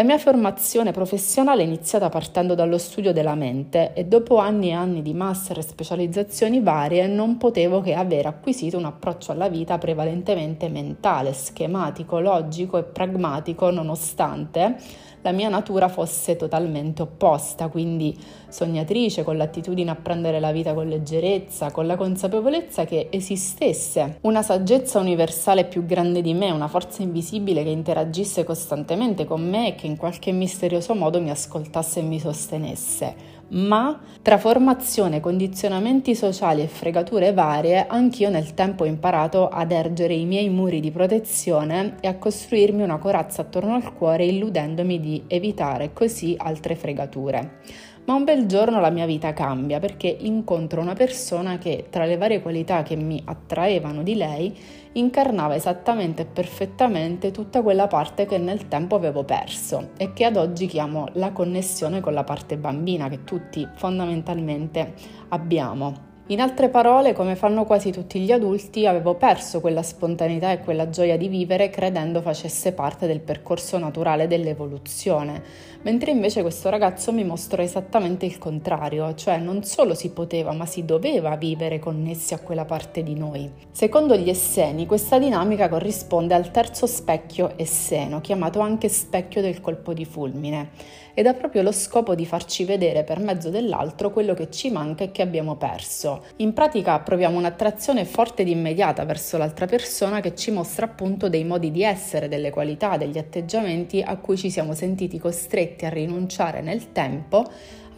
La 0.00 0.06
mia 0.06 0.16
formazione 0.16 0.92
professionale 0.92 1.60
è 1.60 1.66
iniziata 1.66 2.08
partendo 2.08 2.54
dallo 2.54 2.78
studio 2.78 3.12
della 3.12 3.34
mente 3.34 3.92
e 3.92 4.06
dopo 4.06 4.38
anni 4.38 4.70
e 4.70 4.72
anni 4.72 5.02
di 5.02 5.12
master 5.12 5.58
e 5.58 5.62
specializzazioni 5.62 6.62
varie 6.62 7.06
non 7.06 7.36
potevo 7.36 7.82
che 7.82 7.92
aver 7.92 8.24
acquisito 8.24 8.78
un 8.78 8.86
approccio 8.86 9.30
alla 9.30 9.50
vita 9.50 9.76
prevalentemente 9.76 10.70
mentale, 10.70 11.34
schematico, 11.34 12.18
logico 12.18 12.78
e 12.78 12.84
pragmatico 12.84 13.68
nonostante 13.68 14.78
la 15.22 15.32
mia 15.32 15.48
natura 15.48 15.88
fosse 15.88 16.36
totalmente 16.36 17.02
opposta, 17.02 17.68
quindi 17.68 18.16
sognatrice, 18.48 19.22
con 19.22 19.36
l'attitudine 19.36 19.90
a 19.90 19.96
prendere 19.96 20.40
la 20.40 20.52
vita 20.52 20.74
con 20.74 20.88
leggerezza, 20.88 21.70
con 21.70 21.86
la 21.86 21.96
consapevolezza 21.96 22.84
che 22.84 23.08
esistesse 23.10 24.18
una 24.22 24.42
saggezza 24.42 24.98
universale 24.98 25.64
più 25.66 25.84
grande 25.84 26.22
di 26.22 26.34
me, 26.34 26.50
una 26.50 26.68
forza 26.68 27.02
invisibile 27.02 27.62
che 27.62 27.70
interagisse 27.70 28.44
costantemente 28.44 29.24
con 29.24 29.46
me 29.46 29.68
e 29.68 29.74
che 29.74 29.86
in 29.86 29.96
qualche 29.96 30.32
misterioso 30.32 30.94
modo 30.94 31.20
mi 31.20 31.30
ascoltasse 31.30 32.00
e 32.00 32.02
mi 32.02 32.18
sostenesse, 32.18 33.39
ma 33.50 34.00
tra 34.22 34.38
formazione, 34.38 35.20
condizionamenti 35.20 36.14
sociali 36.14 36.62
e 36.62 36.66
fregature 36.68 37.32
varie, 37.32 37.86
anch'io 37.86 38.28
nel 38.28 38.54
tempo 38.54 38.84
ho 38.84 38.86
imparato 38.86 39.48
ad 39.48 39.72
ergere 39.72 40.14
i 40.14 40.26
miei 40.26 40.50
muri 40.50 40.80
di 40.80 40.90
protezione 40.90 41.96
e 42.00 42.08
a 42.08 42.16
costruirmi 42.16 42.82
una 42.82 42.98
corazza 42.98 43.42
attorno 43.42 43.74
al 43.74 43.92
cuore 43.94 44.26
illudendomi 44.26 45.00
di 45.00 45.24
evitare 45.26 45.92
così 45.92 46.34
altre 46.38 46.74
fregature. 46.76 47.58
Ma 48.04 48.14
un 48.14 48.24
bel 48.24 48.46
giorno 48.46 48.80
la 48.80 48.90
mia 48.90 49.06
vita 49.06 49.32
cambia 49.32 49.78
perché 49.78 50.08
incontro 50.08 50.80
una 50.80 50.94
persona 50.94 51.58
che 51.58 51.86
tra 51.90 52.04
le 52.04 52.16
varie 52.16 52.42
qualità 52.42 52.82
che 52.82 52.96
mi 52.96 53.22
attraevano 53.24 54.02
di 54.02 54.16
lei 54.16 54.56
incarnava 54.92 55.54
esattamente 55.54 56.22
e 56.22 56.26
perfettamente 56.26 57.30
tutta 57.30 57.62
quella 57.62 57.86
parte 57.86 58.26
che 58.26 58.38
nel 58.38 58.68
tempo 58.68 58.96
avevo 58.96 59.24
perso 59.24 59.90
e 59.96 60.12
che 60.12 60.24
ad 60.24 60.36
oggi 60.36 60.66
chiamo 60.66 61.08
la 61.12 61.32
connessione 61.32 62.00
con 62.00 62.12
la 62.12 62.24
parte 62.24 62.56
bambina 62.56 63.08
che 63.08 63.24
tutti 63.24 63.66
fondamentalmente 63.74 64.94
abbiamo. 65.28 66.09
In 66.30 66.40
altre 66.40 66.68
parole, 66.68 67.12
come 67.12 67.34
fanno 67.34 67.64
quasi 67.64 67.90
tutti 67.90 68.20
gli 68.20 68.30
adulti, 68.30 68.86
avevo 68.86 69.14
perso 69.14 69.60
quella 69.60 69.82
spontaneità 69.82 70.52
e 70.52 70.60
quella 70.60 70.88
gioia 70.88 71.16
di 71.16 71.26
vivere 71.26 71.70
credendo 71.70 72.20
facesse 72.20 72.70
parte 72.70 73.08
del 73.08 73.18
percorso 73.18 73.78
naturale 73.78 74.28
dell'evoluzione, 74.28 75.42
mentre 75.82 76.12
invece 76.12 76.42
questo 76.42 76.68
ragazzo 76.68 77.10
mi 77.10 77.24
mostrò 77.24 77.64
esattamente 77.64 78.26
il 78.26 78.38
contrario, 78.38 79.12
cioè 79.16 79.38
non 79.38 79.64
solo 79.64 79.94
si 79.94 80.10
poteva, 80.10 80.52
ma 80.52 80.66
si 80.66 80.84
doveva 80.84 81.34
vivere 81.34 81.80
connessi 81.80 82.32
a 82.32 82.38
quella 82.38 82.64
parte 82.64 83.02
di 83.02 83.16
noi. 83.16 83.50
Secondo 83.72 84.16
gli 84.16 84.28
esseni, 84.28 84.86
questa 84.86 85.18
dinamica 85.18 85.68
corrisponde 85.68 86.34
al 86.34 86.52
terzo 86.52 86.86
specchio 86.86 87.54
esseno, 87.56 88.20
chiamato 88.20 88.60
anche 88.60 88.88
specchio 88.88 89.40
del 89.40 89.60
colpo 89.60 89.92
di 89.92 90.04
fulmine, 90.04 90.70
ed 91.14 91.26
ha 91.26 91.34
proprio 91.34 91.62
lo 91.62 91.72
scopo 91.72 92.14
di 92.14 92.26
farci 92.26 92.64
vedere 92.64 93.04
per 93.04 93.18
mezzo 93.18 93.50
dell'altro 93.50 94.10
quello 94.10 94.34
che 94.34 94.50
ci 94.50 94.70
manca 94.70 95.04
e 95.04 95.10
che 95.10 95.22
abbiamo 95.22 95.56
perso. 95.56 96.24
In 96.36 96.52
pratica 96.52 96.98
proviamo 97.00 97.36
un'attrazione 97.36 98.04
forte 98.04 98.42
ed 98.42 98.48
immediata 98.48 99.04
verso 99.04 99.38
l'altra 99.38 99.66
persona 99.66 100.20
che 100.20 100.34
ci 100.34 100.50
mostra 100.50 100.86
appunto 100.86 101.28
dei 101.28 101.44
modi 101.44 101.70
di 101.70 101.82
essere, 101.82 102.28
delle 102.28 102.50
qualità, 102.50 102.96
degli 102.96 103.18
atteggiamenti 103.18 104.02
a 104.02 104.16
cui 104.16 104.36
ci 104.36 104.50
siamo 104.50 104.74
sentiti 104.74 105.18
costretti 105.18 105.84
a 105.84 105.88
rinunciare 105.88 106.60
nel 106.60 106.92
tempo 106.92 107.44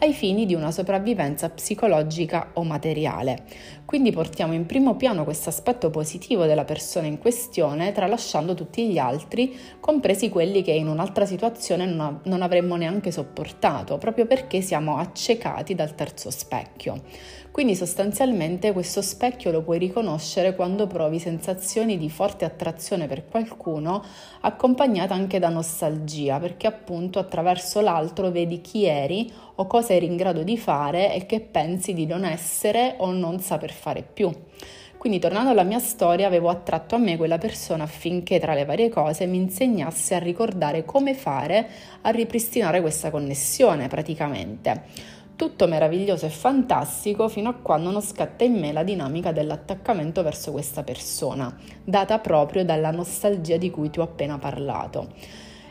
ai 0.03 0.11
fini 0.11 0.45
di 0.45 0.53
una 0.53 0.71
sopravvivenza 0.71 1.49
psicologica 1.49 2.49
o 2.55 2.63
materiale. 2.65 3.43
Quindi 3.85 4.11
portiamo 4.11 4.51
in 4.51 4.65
primo 4.65 4.97
piano 4.97 5.23
questo 5.23 5.47
aspetto 5.47 5.89
positivo 5.89 6.45
della 6.45 6.65
persona 6.65 7.07
in 7.07 7.17
questione, 7.17 7.93
tralasciando 7.93 8.53
tutti 8.53 8.89
gli 8.89 8.97
altri, 8.97 9.57
compresi 9.79 10.27
quelli 10.27 10.61
che 10.61 10.71
in 10.71 10.89
un'altra 10.89 11.25
situazione 11.25 11.85
non, 11.85 12.19
non 12.23 12.41
avremmo 12.41 12.75
neanche 12.75 13.11
sopportato, 13.11 13.97
proprio 13.97 14.25
perché 14.25 14.59
siamo 14.59 14.97
accecati 14.97 15.73
dal 15.73 15.95
terzo 15.95 16.29
specchio. 16.29 17.01
Quindi 17.53 17.75
sostanzialmente 17.75 18.73
questo 18.73 19.03
specchio 19.03 19.51
lo 19.51 19.61
puoi 19.61 19.77
riconoscere 19.77 20.55
quando 20.55 20.87
provi 20.87 21.19
sensazioni 21.19 21.99
di 21.99 22.09
forte 22.09 22.45
attrazione 22.45 23.05
per 23.05 23.27
qualcuno 23.27 24.03
accompagnata 24.41 25.13
anche 25.13 25.37
da 25.37 25.49
nostalgia, 25.49 26.39
perché 26.39 26.65
appunto 26.65 27.19
attraverso 27.19 27.79
l'altro 27.81 28.31
vedi 28.31 28.59
chi 28.59 28.85
eri 28.85 29.31
o 29.53 29.67
cosa 29.67 29.93
eri 29.93 30.07
in 30.07 30.15
grado 30.15 30.41
di 30.41 30.57
fare 30.57 31.13
e 31.13 31.27
che 31.27 31.41
pensi 31.41 31.93
di 31.93 32.07
non 32.07 32.25
essere 32.25 32.95
o 32.97 33.11
non 33.11 33.39
saper 33.39 33.71
fare 33.71 34.01
più. 34.01 34.31
Quindi 34.97 35.19
tornando 35.19 35.51
alla 35.51 35.61
mia 35.61 35.77
storia 35.77 36.25
avevo 36.25 36.49
attratto 36.49 36.95
a 36.95 36.97
me 36.97 37.17
quella 37.17 37.37
persona 37.37 37.83
affinché 37.83 38.39
tra 38.39 38.55
le 38.55 38.65
varie 38.65 38.89
cose 38.89 39.27
mi 39.27 39.37
insegnasse 39.37 40.15
a 40.15 40.19
ricordare 40.19 40.85
come 40.85 41.13
fare 41.13 41.69
a 42.01 42.09
ripristinare 42.09 42.81
questa 42.81 43.11
connessione 43.11 43.89
praticamente. 43.89 45.21
Tutto 45.43 45.67
meraviglioso 45.67 46.25
e 46.25 46.29
fantastico 46.29 47.27
fino 47.27 47.49
a 47.49 47.53
quando 47.53 47.91
non 47.91 48.01
scatta 48.01 48.45
in 48.45 48.57
me 48.57 48.71
la 48.71 48.81
dinamica 48.81 49.33
dell'attaccamento 49.33 50.23
verso 50.23 50.53
questa 50.53 50.83
persona, 50.83 51.53
data 51.83 52.17
proprio 52.19 52.63
dalla 52.63 52.91
nostalgia 52.91 53.57
di 53.57 53.69
cui 53.69 53.89
ti 53.89 53.99
ho 53.99 54.03
appena 54.03 54.37
parlato. 54.37 55.09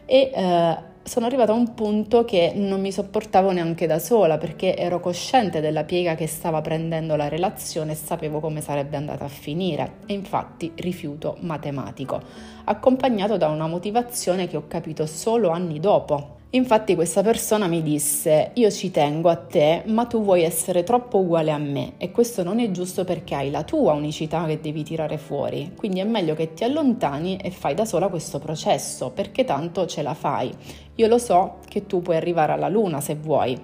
E 0.05 0.31
eh, 0.31 0.77
sono 1.03 1.25
arrivata 1.25 1.53
a 1.53 1.55
un 1.55 1.73
punto 1.73 2.27
che 2.27 2.53
non 2.55 2.83
mi 2.83 2.93
sopportavo 2.93 3.51
neanche 3.51 3.87
da 3.87 3.99
sola 3.99 4.37
perché 4.37 4.77
ero 4.77 5.01
cosciente 5.01 5.63
della 5.63 5.85
piega 5.85 6.17
che 6.17 6.27
stava 6.27 6.61
prendendo 6.61 7.17
la 7.17 7.29
relazione 7.29 7.93
e 7.93 7.95
sapevo 7.95 8.41
come 8.41 8.61
sarebbe 8.61 8.99
andata 8.99 9.25
a 9.25 9.29
finire. 9.29 10.01
E 10.05 10.13
infatti 10.13 10.73
rifiuto 10.75 11.39
matematico, 11.41 12.21
accompagnato 12.65 13.39
da 13.39 13.49
una 13.49 13.67
motivazione 13.67 14.49
che 14.49 14.59
ho 14.59 14.65
capito 14.69 15.07
solo 15.07 15.49
anni 15.49 15.81
dopo 15.81 16.41
Infatti 16.55 16.95
questa 16.95 17.23
persona 17.23 17.67
mi 17.67 17.83
disse 17.83 18.51
io 18.53 18.71
ci 18.71 18.91
tengo 18.91 19.31
a 19.31 19.37
te 19.37 19.85
ma 19.87 20.05
tu 20.05 20.23
vuoi 20.23 20.43
essere 20.43 20.85
troppo 20.85 21.21
uguale 21.21 21.51
a 21.51 21.57
me 21.57 21.95
e 21.97 22.11
questo 22.11 22.43
non 22.43 22.61
è 22.61 22.71
giusto 22.71 23.05
perché 23.05 23.35
hai 23.35 23.51
la 23.51 23.63
tua 23.63 23.95
unicità 23.95 24.45
che 24.45 24.61
devi 24.61 24.83
tirare 24.83 25.17
fuori, 25.17 25.73
quindi 25.75 26.01
è 26.01 26.05
meglio 26.05 26.35
che 26.35 26.53
ti 26.53 26.63
allontani 26.65 27.39
e 27.39 27.51
fai 27.51 27.73
da 27.73 27.87
sola 27.87 28.09
questo 28.09 28.39
processo 28.39 29.09
perché 29.09 29.45
tanto 29.45 29.87
ce 29.87 30.03
la 30.03 30.13
fai. 30.13 30.53
Io 30.97 31.07
lo 31.07 31.17
so 31.17 31.61
che 31.67 31.87
tu 31.87 32.03
puoi 32.03 32.17
arrivare 32.17 32.53
alla 32.53 32.69
luna 32.69 33.01
se 33.01 33.15
vuoi. 33.15 33.59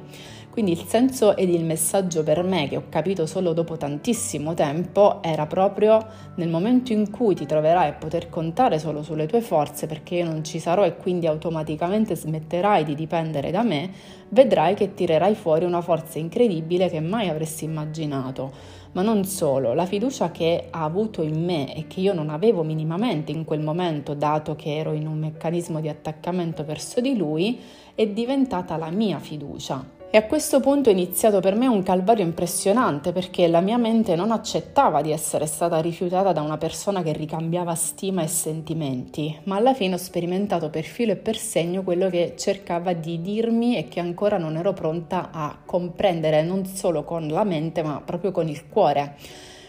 Quindi 0.58 0.74
il 0.74 0.88
senso 0.88 1.36
ed 1.36 1.50
il 1.50 1.64
messaggio 1.64 2.24
per 2.24 2.42
me, 2.42 2.66
che 2.66 2.76
ho 2.76 2.86
capito 2.88 3.26
solo 3.26 3.52
dopo 3.52 3.76
tantissimo 3.76 4.54
tempo, 4.54 5.22
era 5.22 5.46
proprio 5.46 6.04
nel 6.34 6.48
momento 6.48 6.92
in 6.92 7.12
cui 7.12 7.36
ti 7.36 7.46
troverai 7.46 7.90
a 7.90 7.92
poter 7.92 8.28
contare 8.28 8.80
solo 8.80 9.04
sulle 9.04 9.26
tue 9.26 9.40
forze, 9.40 9.86
perché 9.86 10.16
io 10.16 10.24
non 10.24 10.42
ci 10.42 10.58
sarò 10.58 10.84
e 10.84 10.96
quindi 10.96 11.28
automaticamente 11.28 12.16
smetterai 12.16 12.82
di 12.82 12.96
dipendere 12.96 13.52
da 13.52 13.62
me, 13.62 13.88
vedrai 14.30 14.74
che 14.74 14.94
tirerai 14.94 15.36
fuori 15.36 15.64
una 15.64 15.80
forza 15.80 16.18
incredibile 16.18 16.88
che 16.88 16.98
mai 16.98 17.28
avresti 17.28 17.62
immaginato. 17.62 18.50
Ma 18.94 19.02
non 19.02 19.24
solo, 19.24 19.74
la 19.74 19.86
fiducia 19.86 20.32
che 20.32 20.66
ha 20.70 20.82
avuto 20.82 21.22
in 21.22 21.40
me 21.44 21.72
e 21.72 21.86
che 21.86 22.00
io 22.00 22.14
non 22.14 22.30
avevo 22.30 22.64
minimamente 22.64 23.30
in 23.30 23.44
quel 23.44 23.60
momento, 23.60 24.14
dato 24.14 24.56
che 24.56 24.76
ero 24.76 24.90
in 24.90 25.06
un 25.06 25.20
meccanismo 25.20 25.80
di 25.80 25.88
attaccamento 25.88 26.64
verso 26.64 27.00
di 27.00 27.16
lui, 27.16 27.60
è 27.94 28.08
diventata 28.08 28.76
la 28.76 28.90
mia 28.90 29.20
fiducia 29.20 29.97
e 30.10 30.16
a 30.16 30.24
questo 30.24 30.60
punto 30.60 30.88
è 30.88 30.92
iniziato 30.92 31.40
per 31.40 31.54
me 31.54 31.66
un 31.66 31.82
calvario 31.82 32.24
impressionante 32.24 33.12
perché 33.12 33.46
la 33.46 33.60
mia 33.60 33.76
mente 33.76 34.16
non 34.16 34.30
accettava 34.30 35.02
di 35.02 35.12
essere 35.12 35.44
stata 35.44 35.80
rifiutata 35.80 36.32
da 36.32 36.40
una 36.40 36.56
persona 36.56 37.02
che 37.02 37.12
ricambiava 37.12 37.74
stima 37.74 38.22
e 38.22 38.26
sentimenti, 38.26 39.38
ma 39.44 39.56
alla 39.56 39.74
fine 39.74 39.94
ho 39.94 39.98
sperimentato 39.98 40.70
per 40.70 40.84
filo 40.84 41.12
e 41.12 41.16
per 41.16 41.36
segno 41.36 41.82
quello 41.82 42.08
che 42.08 42.32
cercava 42.38 42.94
di 42.94 43.20
dirmi 43.20 43.76
e 43.76 43.88
che 43.88 44.00
ancora 44.00 44.38
non 44.38 44.56
ero 44.56 44.72
pronta 44.72 45.28
a 45.30 45.54
comprendere 45.62 46.42
non 46.42 46.64
solo 46.64 47.04
con 47.04 47.28
la 47.28 47.44
mente 47.44 47.82
ma 47.82 48.00
proprio 48.02 48.30
con 48.30 48.48
il 48.48 48.66
cuore. 48.66 49.14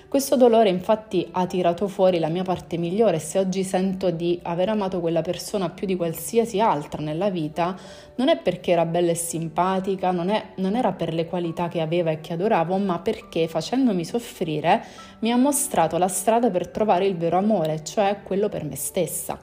Questo 0.09 0.35
dolore 0.35 0.69
infatti 0.69 1.27
ha 1.33 1.45
tirato 1.45 1.87
fuori 1.87 2.17
la 2.17 2.29
mia 2.29 2.41
parte 2.41 2.77
migliore 2.77 3.17
e 3.17 3.19
se 3.19 3.37
oggi 3.37 3.63
sento 3.63 4.09
di 4.09 4.39
aver 4.41 4.69
amato 4.69 4.99
quella 5.01 5.21
persona 5.21 5.69
più 5.69 5.85
di 5.85 5.95
qualsiasi 5.95 6.59
altra 6.59 7.03
nella 7.03 7.29
vita, 7.29 7.77
non 8.15 8.27
è 8.27 8.35
perché 8.39 8.71
era 8.71 8.85
bella 8.85 9.11
e 9.11 9.15
simpatica, 9.15 10.09
non, 10.09 10.29
è, 10.29 10.53
non 10.55 10.75
era 10.75 10.93
per 10.93 11.13
le 11.13 11.27
qualità 11.27 11.67
che 11.67 11.79
aveva 11.79 12.09
e 12.09 12.21
che 12.21 12.33
adoravo, 12.33 12.75
ma 12.77 12.97
perché 12.97 13.47
facendomi 13.47 14.03
soffrire 14.03 14.83
mi 15.19 15.31
ha 15.31 15.37
mostrato 15.37 15.99
la 15.99 16.07
strada 16.07 16.49
per 16.49 16.69
trovare 16.69 17.05
il 17.05 17.15
vero 17.15 17.37
amore, 17.37 17.83
cioè 17.83 18.21
quello 18.23 18.49
per 18.49 18.63
me 18.63 18.75
stessa. 18.75 19.37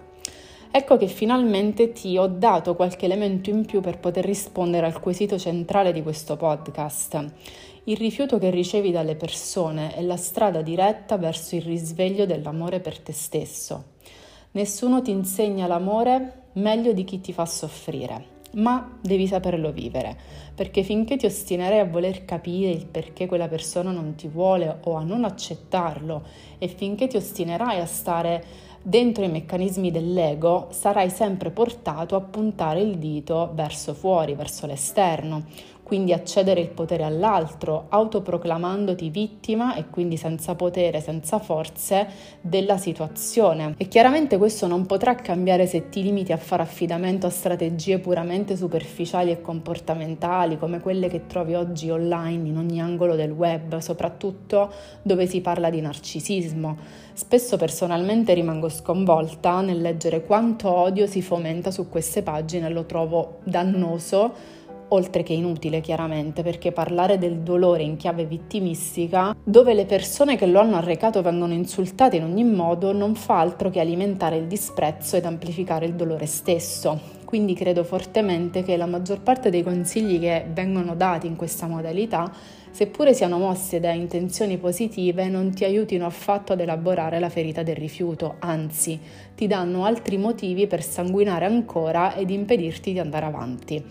Ecco 0.68 0.96
che 0.96 1.06
finalmente 1.06 1.92
ti 1.92 2.18
ho 2.18 2.26
dato 2.26 2.74
qualche 2.74 3.04
elemento 3.04 3.50
in 3.50 3.64
più 3.64 3.80
per 3.80 4.00
poter 4.00 4.24
rispondere 4.24 4.84
al 4.84 4.98
quesito 4.98 5.38
centrale 5.38 5.92
di 5.92 6.02
questo 6.02 6.36
podcast. 6.36 7.24
Il 7.88 7.98
rifiuto 7.98 8.38
che 8.38 8.50
ricevi 8.50 8.90
dalle 8.90 9.14
persone 9.14 9.94
è 9.94 10.02
la 10.02 10.16
strada 10.16 10.60
diretta 10.60 11.16
verso 11.18 11.54
il 11.54 11.62
risveglio 11.62 12.26
dell'amore 12.26 12.80
per 12.80 12.98
te 12.98 13.12
stesso. 13.12 13.92
Nessuno 14.52 15.02
ti 15.02 15.12
insegna 15.12 15.68
l'amore 15.68 16.46
meglio 16.54 16.92
di 16.92 17.04
chi 17.04 17.20
ti 17.20 17.32
fa 17.32 17.46
soffrire, 17.46 18.24
ma 18.54 18.98
devi 19.00 19.28
saperlo 19.28 19.70
vivere, 19.70 20.18
perché 20.52 20.82
finché 20.82 21.16
ti 21.16 21.26
ostinerai 21.26 21.78
a 21.78 21.84
voler 21.84 22.24
capire 22.24 22.72
il 22.72 22.86
perché 22.86 23.26
quella 23.26 23.46
persona 23.46 23.92
non 23.92 24.16
ti 24.16 24.26
vuole 24.26 24.78
o 24.82 24.96
a 24.96 25.04
non 25.04 25.22
accettarlo 25.22 26.24
e 26.58 26.66
finché 26.66 27.06
ti 27.06 27.16
ostinerai 27.16 27.78
a 27.78 27.86
stare 27.86 28.44
dentro 28.82 29.24
i 29.24 29.28
meccanismi 29.28 29.90
dell'ego 29.90 30.68
sarai 30.70 31.10
sempre 31.10 31.50
portato 31.50 32.14
a 32.14 32.20
puntare 32.20 32.80
il 32.80 32.98
dito 32.98 33.50
verso 33.54 33.94
fuori, 33.94 34.34
verso 34.34 34.66
l'esterno, 34.66 35.44
quindi 35.86 36.12
accedere 36.12 36.60
il 36.60 36.70
potere 36.70 37.04
all'altro, 37.04 37.86
autoproclamandoti 37.90 39.08
vittima 39.08 39.76
e 39.76 39.84
quindi 39.88 40.16
senza 40.16 40.56
potere, 40.56 41.00
senza 41.00 41.38
forze 41.38 42.08
della 42.40 42.76
situazione. 42.76 43.74
E 43.76 43.86
chiaramente 43.86 44.36
questo 44.36 44.66
non 44.66 44.84
potrà 44.84 45.14
cambiare 45.14 45.68
se 45.68 45.88
ti 45.88 46.02
limiti 46.02 46.32
a 46.32 46.38
fare 46.38 46.64
affidamento 46.64 47.28
a 47.28 47.30
strategie 47.30 48.00
puramente 48.00 48.56
superficiali 48.56 49.30
e 49.30 49.40
comportamentali 49.40 50.58
come 50.58 50.80
quelle 50.80 51.06
che 51.06 51.28
trovi 51.28 51.54
oggi 51.54 51.88
online 51.88 52.48
in 52.48 52.56
ogni 52.56 52.80
angolo 52.80 53.14
del 53.14 53.30
web, 53.30 53.78
soprattutto 53.78 54.72
dove 55.02 55.28
si 55.28 55.40
parla 55.40 55.70
di 55.70 55.80
narcisismo. 55.80 56.78
Spesso 57.12 57.56
personalmente 57.56 58.34
rimango 58.34 58.68
sconvolta 58.68 59.60
nel 59.60 59.80
leggere 59.80 60.24
quanto 60.24 60.68
odio 60.68 61.06
si 61.06 61.22
fomenta 61.22 61.70
su 61.70 61.88
queste 61.88 62.24
pagine, 62.24 62.68
lo 62.70 62.86
trovo 62.86 63.38
dannoso 63.44 64.56
oltre 64.88 65.22
che 65.22 65.32
inutile 65.32 65.80
chiaramente, 65.80 66.42
perché 66.42 66.72
parlare 66.72 67.18
del 67.18 67.38
dolore 67.40 67.82
in 67.82 67.96
chiave 67.96 68.24
vittimistica, 68.24 69.34
dove 69.42 69.74
le 69.74 69.84
persone 69.86 70.36
che 70.36 70.46
lo 70.46 70.60
hanno 70.60 70.76
arrecato 70.76 71.22
vengono 71.22 71.52
insultate 71.52 72.16
in 72.16 72.24
ogni 72.24 72.44
modo, 72.44 72.92
non 72.92 73.14
fa 73.14 73.40
altro 73.40 73.70
che 73.70 73.80
alimentare 73.80 74.36
il 74.36 74.46
disprezzo 74.46 75.16
ed 75.16 75.24
amplificare 75.24 75.86
il 75.86 75.94
dolore 75.94 76.26
stesso. 76.26 77.14
Quindi 77.24 77.54
credo 77.54 77.82
fortemente 77.82 78.62
che 78.62 78.76
la 78.76 78.86
maggior 78.86 79.20
parte 79.20 79.50
dei 79.50 79.64
consigli 79.64 80.20
che 80.20 80.46
vengono 80.52 80.94
dati 80.94 81.26
in 81.26 81.34
questa 81.34 81.66
modalità, 81.66 82.32
seppure 82.70 83.14
siano 83.14 83.38
mossi 83.38 83.80
da 83.80 83.90
intenzioni 83.90 84.58
positive, 84.58 85.28
non 85.28 85.52
ti 85.52 85.64
aiutino 85.64 86.06
affatto 86.06 86.52
ad 86.52 86.60
elaborare 86.60 87.18
la 87.18 87.28
ferita 87.28 87.64
del 87.64 87.74
rifiuto, 87.74 88.36
anzi 88.38 89.00
ti 89.34 89.48
danno 89.48 89.84
altri 89.84 90.18
motivi 90.18 90.68
per 90.68 90.84
sanguinare 90.84 91.46
ancora 91.46 92.14
ed 92.14 92.30
impedirti 92.30 92.92
di 92.92 93.00
andare 93.00 93.26
avanti. 93.26 93.84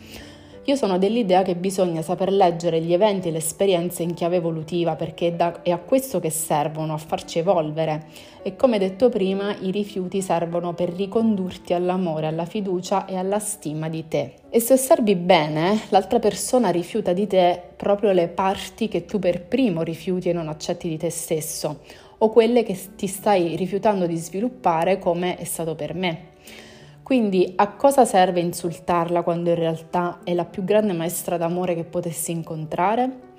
Io 0.68 0.76
sono 0.76 0.98
dell'idea 0.98 1.44
che 1.44 1.56
bisogna 1.56 2.02
saper 2.02 2.32
leggere 2.32 2.82
gli 2.82 2.92
eventi 2.92 3.28
e 3.28 3.32
le 3.32 3.38
esperienze 3.38 4.02
in 4.02 4.16
chiave 4.16 4.38
evolutiva 4.38 4.96
perché 4.96 5.28
è, 5.28 5.34
da, 5.34 5.62
è, 5.62 5.70
a 5.70 5.78
questo 5.78 6.20
che 6.20 6.32
servono, 6.32 6.96
a 6.96 6.98
farci 6.98 7.38
evolvere. 7.38 8.08
E 8.42 8.56
come 8.56 8.80
detto 8.80 9.10
prima, 9.10 9.56
i 9.62 9.70
rifiuti 9.70 10.24
servono 10.24 10.74
per 10.74 10.90
ricondurti 10.90 11.74
all'amore, 11.74 12.26
alla 12.26 12.46
fiducia 12.46 13.06
e 13.06 13.16
alla 13.16 13.38
stima 13.38 13.90
di 13.90 14.08
te. 14.08 14.34
E 14.50 14.60
se 14.60 14.74
osservi 14.74 15.16
bene, 15.16 15.82
l'altra 15.90 16.18
persona 16.18 16.72
rifiuta 16.72 17.14
di 17.14 17.28
te 17.28 17.62
proprio 17.76 18.12
le 18.12 18.28
parti 18.28 18.88
che 18.88 19.06
tu 19.06 19.20
per 19.20 19.44
primo 19.44 19.84
rifiuti 19.84 20.30
e 20.30 20.34
non 20.34 20.48
accetti 20.48 20.90
di 20.90 20.98
te 20.98 21.12
stesso, 21.12 21.82
o 22.18 22.30
quelle 22.30 22.64
che 22.64 22.76
ti 22.96 23.06
stai 23.06 23.56
rifiutando 23.56 24.08
di 24.08 24.16
sviluppare 24.16 24.98
come 24.98 25.36
è 25.38 25.44
stato 25.44 25.76
per 25.76 25.94
me. 25.94 26.34
Quindi 27.06 27.54
a 27.58 27.68
cosa 27.74 28.04
serve 28.04 28.40
insultarla 28.40 29.22
quando 29.22 29.52
in 29.52 29.56
realtà 29.56 30.22
è 30.24 30.34
la 30.34 30.44
più 30.44 30.64
grande 30.64 30.92
maestra 30.94 31.38
d'amore 31.38 31.76
che 31.76 31.84
potessi 31.84 32.32
incontrare? 32.32 33.34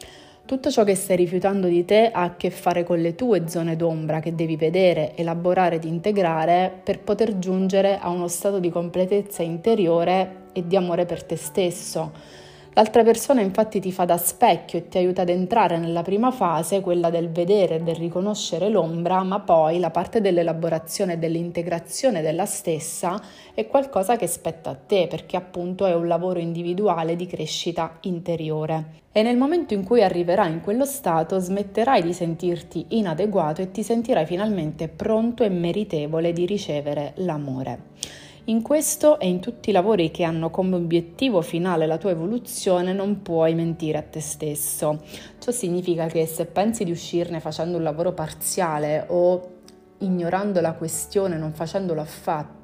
Tutto 0.47 0.71
ciò 0.71 0.85
che 0.85 0.95
stai 0.95 1.17
rifiutando 1.17 1.67
di 1.67 1.85
te 1.85 2.13
ha 2.13 2.23
a 2.23 2.37
che 2.37 2.51
fare 2.51 2.85
con 2.85 3.01
le 3.01 3.17
tue 3.17 3.49
zone 3.49 3.75
d'ombra 3.75 4.21
che 4.21 4.37
devi 4.37 4.55
vedere, 4.55 5.17
elaborare 5.17 5.75
ed 5.75 5.85
integrare 5.85 6.73
per 6.81 7.01
poter 7.01 7.41
giungere 7.41 7.99
a 7.99 8.09
uno 8.09 8.29
stato 8.29 8.61
di 8.61 8.71
completezza 8.71 9.43
interiore 9.43 10.45
e 10.53 10.65
di 10.65 10.77
amore 10.77 11.05
per 11.05 11.25
te 11.25 11.35
stesso 11.35 12.45
L'altra 12.77 13.03
persona 13.03 13.41
infatti 13.41 13.81
ti 13.81 13.91
fa 13.91 14.05
da 14.05 14.19
specchio 14.19 14.79
e 14.79 14.89
ti 14.89 14.99
aiuta 14.99 15.23
ad 15.23 15.31
entrare 15.31 15.79
nella 15.79 16.03
prima 16.03 16.31
fase, 16.31 16.83
quella 16.83 17.09
del 17.09 17.31
vedere 17.31 17.77
e 17.77 17.81
del 17.81 17.95
riconoscere 17.95 18.69
l'ombra, 18.69 19.23
ma 19.23 19.41
poi 19.41 19.79
la 19.79 19.89
parte 19.89 20.21
dell'elaborazione 20.21 21.15
e 21.15 21.17
dell'integrazione 21.17 22.21
della 22.21 22.45
stessa 22.45 23.19
è 23.55 23.67
qualcosa 23.67 24.17
che 24.17 24.27
spetta 24.27 24.69
a 24.69 24.75
te, 24.75 25.07
perché 25.09 25.39
appunto 25.39 25.87
è 25.87 25.95
un 25.95 26.07
lavoro 26.07 26.39
individuale 26.39 27.17
di 27.17 27.25
crescita 27.25 27.97
interiore. 28.03 29.05
E 29.11 29.23
nel 29.23 29.39
momento 29.39 29.73
in 29.73 29.83
cui 29.83 30.03
arriverai 30.03 30.53
in 30.53 30.61
quello 30.61 30.85
stato 30.85 31.39
smetterai 31.39 32.03
di 32.03 32.13
sentirti 32.13 32.85
inadeguato 32.89 33.63
e 33.63 33.71
ti 33.71 33.83
sentirai 33.83 34.27
finalmente 34.27 34.89
pronto 34.89 35.45
e 35.45 35.49
meritevole 35.49 36.35
di 36.35 36.45
ricevere 36.45 37.15
l'amore. 37.15 38.25
In 38.49 38.63
questo 38.63 39.19
e 39.19 39.27
in 39.27 39.41
tutti 39.41 39.71
i 39.71 39.73
lavori 39.73 40.13
che 40.13 40.23
hanno 40.23 40.51
come 40.51 40.77
obiettivo 40.77 41.41
finale 41.41 41.85
la 41.85 41.99
tua 41.99 42.13
evoluzione 42.13 42.93
non 42.93 43.21
puoi 43.21 43.57
mentire 43.57 43.99
a 43.99 44.03
te 44.03 44.21
stesso. 44.21 45.03
Ciò 45.41 45.51
significa 45.51 46.07
che 46.07 46.27
se 46.27 46.47
pensi 46.47 46.85
di 46.85 46.93
uscirne 46.93 47.41
facendo 47.41 47.77
un 47.77 47.83
lavoro 47.83 48.13
parziale 48.13 49.05
o 49.09 49.55
ignorando 49.99 50.61
la 50.61 50.75
questione, 50.75 51.37
non 51.37 51.55
facendolo 51.55 52.01
affatto, 52.01 52.56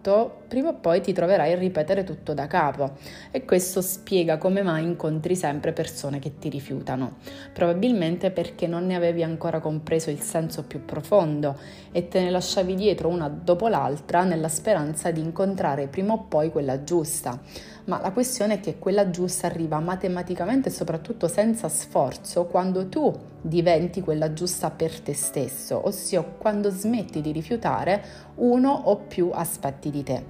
prima 0.48 0.70
o 0.70 0.74
poi 0.74 1.00
ti 1.00 1.12
troverai 1.12 1.52
a 1.52 1.56
ripetere 1.56 2.02
tutto 2.02 2.34
da 2.34 2.46
capo. 2.46 2.92
E 3.30 3.44
questo 3.44 3.80
spiega 3.80 4.36
come 4.36 4.62
mai 4.62 4.82
incontri 4.82 5.36
sempre 5.36 5.72
persone 5.72 6.18
che 6.18 6.38
ti 6.38 6.48
rifiutano, 6.48 7.18
probabilmente 7.52 8.30
perché 8.30 8.66
non 8.66 8.86
ne 8.86 8.96
avevi 8.96 9.22
ancora 9.22 9.60
compreso 9.60 10.10
il 10.10 10.20
senso 10.20 10.64
più 10.64 10.84
profondo 10.84 11.56
e 11.92 12.08
te 12.08 12.20
ne 12.20 12.30
lasciavi 12.30 12.74
dietro 12.74 13.08
una 13.08 13.28
dopo 13.28 13.68
l'altra 13.68 14.24
nella 14.24 14.48
speranza 14.48 15.10
di 15.10 15.20
incontrare 15.20 15.86
prima 15.86 16.14
o 16.14 16.24
poi 16.24 16.50
quella 16.50 16.82
giusta. 16.82 17.40
Ma 17.84 18.00
la 18.00 18.12
questione 18.12 18.54
è 18.54 18.60
che 18.60 18.78
quella 18.78 19.10
giusta 19.10 19.48
arriva 19.48 19.80
matematicamente 19.80 20.68
e 20.68 20.72
soprattutto 20.72 21.26
senza 21.26 21.68
sforzo 21.68 22.44
quando 22.44 22.88
tu 22.88 23.12
diventi 23.40 24.00
quella 24.02 24.32
giusta 24.32 24.70
per 24.70 25.00
te 25.00 25.14
stesso, 25.14 25.84
ossia 25.84 26.22
quando 26.22 26.70
smetti 26.70 27.20
di 27.20 27.32
rifiutare 27.32 28.30
uno 28.36 28.70
o 28.70 28.96
più 28.98 29.30
aspetti 29.32 29.90
di 29.92 30.02
te. 30.02 30.24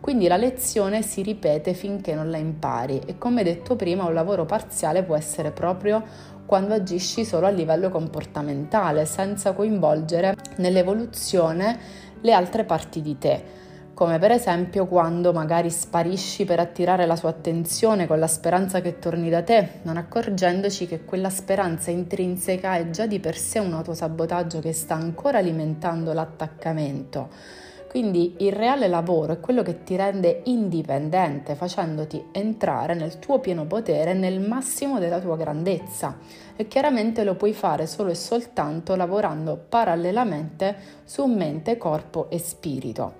Quindi 0.00 0.28
la 0.28 0.36
lezione 0.36 1.00
si 1.00 1.22
ripete 1.22 1.72
finché 1.72 2.14
non 2.14 2.30
la 2.30 2.36
impari 2.36 3.00
e 3.06 3.16
come 3.16 3.42
detto 3.42 3.74
prima 3.74 4.04
un 4.04 4.12
lavoro 4.12 4.44
parziale 4.44 5.02
può 5.02 5.16
essere 5.16 5.50
proprio 5.50 6.04
quando 6.44 6.74
agisci 6.74 7.24
solo 7.24 7.46
a 7.46 7.50
livello 7.50 7.88
comportamentale, 7.88 9.06
senza 9.06 9.54
coinvolgere 9.54 10.36
nell'evoluzione 10.56 11.78
le 12.20 12.32
altre 12.34 12.64
parti 12.64 13.00
di 13.00 13.16
te 13.16 13.62
come 13.94 14.18
per 14.18 14.32
esempio 14.32 14.86
quando 14.86 15.32
magari 15.32 15.70
sparisci 15.70 16.44
per 16.44 16.58
attirare 16.58 17.06
la 17.06 17.14
sua 17.14 17.28
attenzione 17.28 18.08
con 18.08 18.18
la 18.18 18.26
speranza 18.26 18.80
che 18.80 18.98
torni 18.98 19.30
da 19.30 19.42
te, 19.42 19.80
non 19.82 19.96
accorgendoci 19.96 20.86
che 20.86 21.04
quella 21.04 21.30
speranza 21.30 21.92
intrinseca 21.92 22.76
è 22.76 22.90
già 22.90 23.06
di 23.06 23.20
per 23.20 23.36
sé 23.36 23.60
un 23.60 23.72
autosabotaggio 23.72 24.58
che 24.58 24.72
sta 24.72 24.94
ancora 24.94 25.38
alimentando 25.38 26.12
l'attaccamento. 26.12 27.62
Quindi 27.94 28.34
il 28.38 28.50
reale 28.50 28.88
lavoro 28.88 29.34
è 29.34 29.38
quello 29.38 29.62
che 29.62 29.84
ti 29.84 29.94
rende 29.94 30.40
indipendente, 30.46 31.54
facendoti 31.54 32.24
entrare 32.32 32.94
nel 32.94 33.20
tuo 33.20 33.38
pieno 33.38 33.66
potere, 33.66 34.14
nel 34.14 34.40
massimo 34.40 34.98
della 34.98 35.20
tua 35.20 35.36
grandezza. 35.36 36.18
E 36.56 36.66
chiaramente 36.66 37.22
lo 37.22 37.36
puoi 37.36 37.52
fare 37.52 37.86
solo 37.86 38.10
e 38.10 38.16
soltanto 38.16 38.96
lavorando 38.96 39.56
parallelamente 39.68 40.74
su 41.04 41.24
mente, 41.26 41.76
corpo 41.76 42.28
e 42.30 42.40
spirito. 42.40 43.12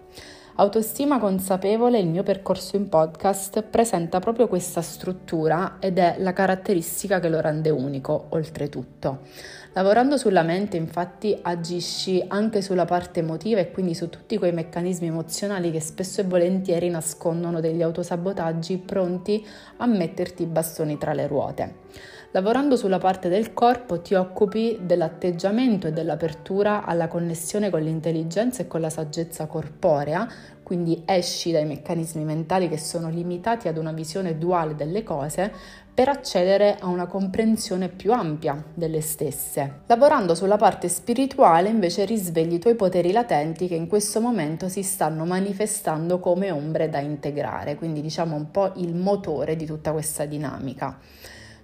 Autostima 0.57 1.19
consapevole, 1.19 1.99
il 1.99 2.07
mio 2.07 2.23
percorso 2.23 2.77
in 2.77 2.89
podcast, 2.89 3.63
presenta 3.63 4.21
proprio 4.21 4.47
questa 4.47 4.83
struttura 4.83 5.79
ed 5.81 5.99
è 5.99 6.17
la 6.19 6.33
caratteristica 6.33 7.19
che 7.19 7.29
lo 7.29 7.41
rende 7.41 7.71
unico, 7.71 8.27
oltretutto. 8.31 9.19
Lavorando 9.77 10.17
sulla 10.17 10.43
mente, 10.43 10.77
infatti, 10.77 11.37
agisci 11.43 12.25
anche 12.29 12.63
sulla 12.63 12.85
parte 12.85 13.19
emotiva 13.19 13.59
e 13.59 13.73
quindi 13.73 13.93
su 13.93 14.09
tutti 14.09 14.39
quei 14.39 14.53
meccanismi 14.53 15.09
emozionali 15.09 15.73
che 15.73 15.81
spesso 15.81 16.21
e 16.21 16.25
volentieri 16.25 16.89
nascondono 16.91 17.59
degli 17.59 17.83
autosabotaggi 17.83 18.79
pronti 18.79 19.45
a 19.79 19.87
metterti 19.87 20.45
i 20.45 20.47
bastoni 20.47 20.97
tra 20.97 21.13
le 21.13 21.27
ruote. 21.27 21.75
Lavorando 22.31 22.77
sulla 22.77 22.99
parte 22.99 23.29
del 23.29 23.53
corpo 23.53 24.01
ti 24.01 24.15
occupi 24.15 24.79
dell'atteggiamento 24.81 25.89
e 25.89 25.93
dell'apertura 25.93 26.85
alla 26.85 27.09
connessione 27.09 27.71
con 27.71 27.81
l'intelligenza 27.81 28.63
e 28.63 28.69
con 28.69 28.81
la 28.81 28.91
saggezza 28.91 29.47
corporea, 29.47 30.29
quindi 30.63 31.03
esci 31.05 31.53
dai 31.53 31.65
meccanismi 31.65 32.25
mentali 32.25 32.69
che 32.69 32.79
sono 32.79 33.09
limitati 33.09 33.69
ad 33.69 33.77
una 33.77 33.93
visione 33.93 34.39
duale 34.39 34.75
delle 34.75 35.03
cose 35.03 35.53
per 35.95 36.09
accedere 36.09 36.77
a 36.81 36.89
una 36.89 37.07
comprensione 37.07 37.89
più 37.89 38.13
ampia 38.13 38.61
delle 38.75 39.01
stesse. 39.01 39.83
Lavorando 39.87 40.35
sulla 40.35 40.57
parte 40.57 40.89
spirituale 40.89 41.69
invece 41.69 42.05
risvegli 42.05 42.55
i 42.55 42.59
tuoi 42.59 42.75
poteri 42.75 43.13
latenti 43.13 43.69
che 43.69 43.77
in 43.77 43.87
questo 43.87 44.21
momento 44.21 44.69
si 44.69 44.83
stanno 44.83 45.25
manifestando 45.25 46.19
come 46.19 46.51
ombre 46.51 46.89
da 46.89 46.99
integrare, 46.99 47.77
quindi 47.77 48.01
diciamo 48.01 48.35
un 48.35 48.51
po' 48.51 48.73
il 48.77 48.95
motore 48.95 49.55
di 49.55 49.67
tutta 49.67 49.93
questa 49.93 50.25
dinamica 50.25 50.99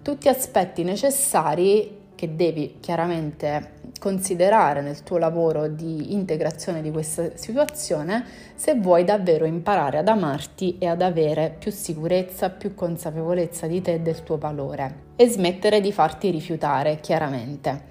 tutti 0.03 0.29
aspetti 0.29 0.83
necessari 0.83 2.00
che 2.21 2.37
devi 2.37 2.77
chiaramente 2.81 3.79
considerare 3.99 4.83
nel 4.83 5.03
tuo 5.03 5.17
lavoro 5.17 5.69
di 5.69 6.13
integrazione 6.13 6.83
di 6.83 6.91
questa 6.91 7.31
situazione 7.33 8.27
se 8.55 8.75
vuoi 8.75 9.05
davvero 9.05 9.47
imparare 9.47 9.97
ad 9.97 10.07
amarti 10.07 10.77
e 10.79 10.87
ad 10.87 11.01
avere 11.01 11.57
più 11.59 11.71
sicurezza, 11.71 12.51
più 12.51 12.75
consapevolezza 12.75 13.67
di 13.67 13.81
te 13.81 13.95
e 13.95 14.01
del 14.01 14.23
tuo 14.23 14.37
valore 14.37 15.05
e 15.17 15.29
smettere 15.29 15.81
di 15.81 15.93
farti 15.93 16.29
rifiutare 16.29 17.01
chiaramente. 17.01 17.85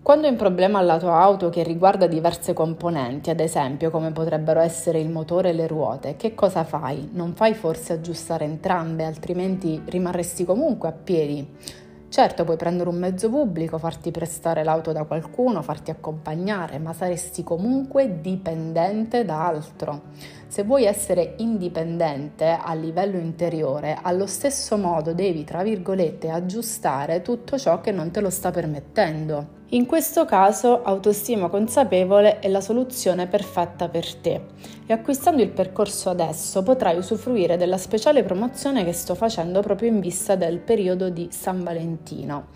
Quando 0.00 0.26
hai 0.26 0.32
un 0.34 0.38
problema 0.38 0.78
alla 0.78 0.98
tua 0.98 1.20
auto 1.20 1.50
che 1.50 1.64
riguarda 1.64 2.06
diverse 2.06 2.52
componenti, 2.52 3.30
ad 3.30 3.40
esempio 3.40 3.90
come 3.90 4.12
potrebbero 4.12 4.60
essere 4.60 5.00
il 5.00 5.08
motore 5.08 5.48
e 5.48 5.54
le 5.54 5.66
ruote, 5.66 6.14
che 6.14 6.36
cosa 6.36 6.62
fai? 6.62 7.08
Non 7.14 7.34
fai 7.34 7.54
forse 7.54 7.94
aggiustare 7.94 8.44
entrambe, 8.44 9.04
altrimenti 9.04 9.82
rimarresti 9.84 10.44
comunque 10.44 10.88
a 10.88 10.92
piedi? 10.92 11.84
Certo, 12.08 12.44
puoi 12.44 12.56
prendere 12.56 12.88
un 12.88 12.98
mezzo 12.98 13.28
pubblico, 13.28 13.78
farti 13.78 14.10
prestare 14.10 14.62
l'auto 14.62 14.92
da 14.92 15.04
qualcuno, 15.04 15.60
farti 15.60 15.90
accompagnare, 15.90 16.78
ma 16.78 16.92
saresti 16.92 17.42
comunque 17.42 18.20
dipendente 18.20 19.24
da 19.24 19.46
altro. 19.46 20.02
Se 20.46 20.62
vuoi 20.62 20.84
essere 20.84 21.34
indipendente 21.38 22.56
a 22.58 22.72
livello 22.74 23.18
interiore, 23.18 23.98
allo 24.00 24.26
stesso 24.26 24.78
modo 24.78 25.12
devi, 25.12 25.44
tra 25.44 25.62
virgolette, 25.62 26.30
aggiustare 26.30 27.22
tutto 27.22 27.58
ciò 27.58 27.80
che 27.80 27.90
non 27.90 28.10
te 28.10 28.20
lo 28.20 28.30
sta 28.30 28.50
permettendo. 28.50 29.55
In 29.70 29.84
questo 29.84 30.24
caso, 30.26 30.84
autostima 30.84 31.48
consapevole 31.48 32.38
è 32.38 32.46
la 32.48 32.60
soluzione 32.60 33.26
perfetta 33.26 33.88
per 33.88 34.14
te 34.14 34.40
e 34.86 34.92
acquistando 34.92 35.42
il 35.42 35.48
percorso 35.48 36.08
adesso 36.08 36.62
potrai 36.62 36.96
usufruire 36.96 37.56
della 37.56 37.76
speciale 37.76 38.22
promozione 38.22 38.84
che 38.84 38.92
sto 38.92 39.16
facendo 39.16 39.62
proprio 39.62 39.88
in 39.88 39.98
vista 39.98 40.36
del 40.36 40.60
periodo 40.60 41.08
di 41.10 41.30
San 41.32 41.64
Valentino. 41.64 42.46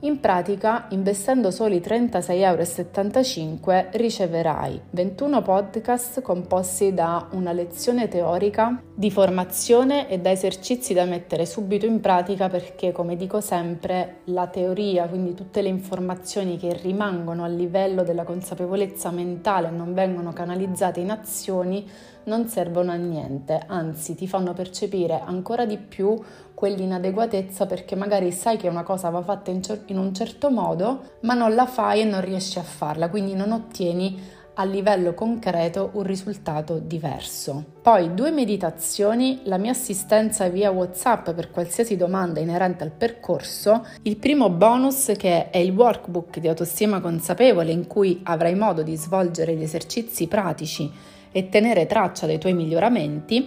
In 0.00 0.20
pratica, 0.20 0.88
investendo 0.90 1.50
soli 1.50 1.78
36,75 1.78 3.70
euro, 3.72 3.88
riceverai 3.92 4.82
21 4.90 5.40
podcast 5.40 6.20
composti 6.20 6.92
da 6.92 7.28
una 7.30 7.52
lezione 7.52 8.06
teorica 8.06 8.78
di 8.94 9.10
formazione 9.10 10.10
e 10.10 10.18
da 10.18 10.30
esercizi 10.30 10.92
da 10.92 11.06
mettere 11.06 11.46
subito 11.46 11.86
in 11.86 12.00
pratica 12.00 12.50
perché, 12.50 12.92
come 12.92 13.16
dico 13.16 13.40
sempre, 13.40 14.18
la 14.24 14.48
teoria, 14.48 15.08
quindi 15.08 15.32
tutte 15.32 15.62
le 15.62 15.68
informazioni 15.68 16.58
che 16.58 16.74
rimangono 16.74 17.42
a 17.42 17.48
livello 17.48 18.02
della 18.02 18.24
consapevolezza 18.24 19.10
mentale 19.10 19.68
e 19.68 19.70
non 19.70 19.94
vengono 19.94 20.34
canalizzate 20.34 21.00
in 21.00 21.10
azioni, 21.10 21.88
non 22.26 22.48
servono 22.48 22.90
a 22.90 22.96
niente, 22.96 23.62
anzi 23.66 24.14
ti 24.14 24.26
fanno 24.26 24.52
percepire 24.52 25.20
ancora 25.24 25.64
di 25.64 25.78
più 25.78 26.18
quell'inadeguatezza 26.54 27.66
perché 27.66 27.94
magari 27.94 28.32
sai 28.32 28.56
che 28.56 28.68
una 28.68 28.82
cosa 28.82 29.10
va 29.10 29.22
fatta 29.22 29.50
in, 29.50 29.62
cer- 29.62 29.90
in 29.90 29.98
un 29.98 30.12
certo 30.14 30.50
modo, 30.50 31.16
ma 31.20 31.34
non 31.34 31.54
la 31.54 31.66
fai 31.66 32.00
e 32.00 32.04
non 32.04 32.20
riesci 32.20 32.58
a 32.58 32.62
farla, 32.62 33.08
quindi 33.08 33.34
non 33.34 33.52
ottieni 33.52 34.34
a 34.58 34.64
livello 34.64 35.12
concreto 35.12 35.90
un 35.92 36.02
risultato 36.02 36.78
diverso. 36.78 37.62
Poi 37.82 38.14
due 38.14 38.30
meditazioni, 38.30 39.42
la 39.44 39.58
mia 39.58 39.72
assistenza 39.72 40.48
via 40.48 40.70
WhatsApp 40.70 41.30
per 41.30 41.50
qualsiasi 41.50 41.96
domanda 41.96 42.40
inerente 42.40 42.82
al 42.82 42.90
percorso, 42.90 43.86
il 44.02 44.16
primo 44.16 44.48
bonus 44.48 45.12
che 45.16 45.50
è 45.50 45.58
il 45.58 45.72
workbook 45.72 46.38
di 46.38 46.48
autostima 46.48 47.00
consapevole 47.00 47.70
in 47.70 47.86
cui 47.86 48.20
avrai 48.24 48.54
modo 48.54 48.82
di 48.82 48.96
svolgere 48.96 49.54
gli 49.54 49.62
esercizi 49.62 50.26
pratici 50.26 51.14
e 51.36 51.50
tenere 51.50 51.84
traccia 51.84 52.24
dei 52.24 52.38
tuoi 52.38 52.54
miglioramenti 52.54 53.46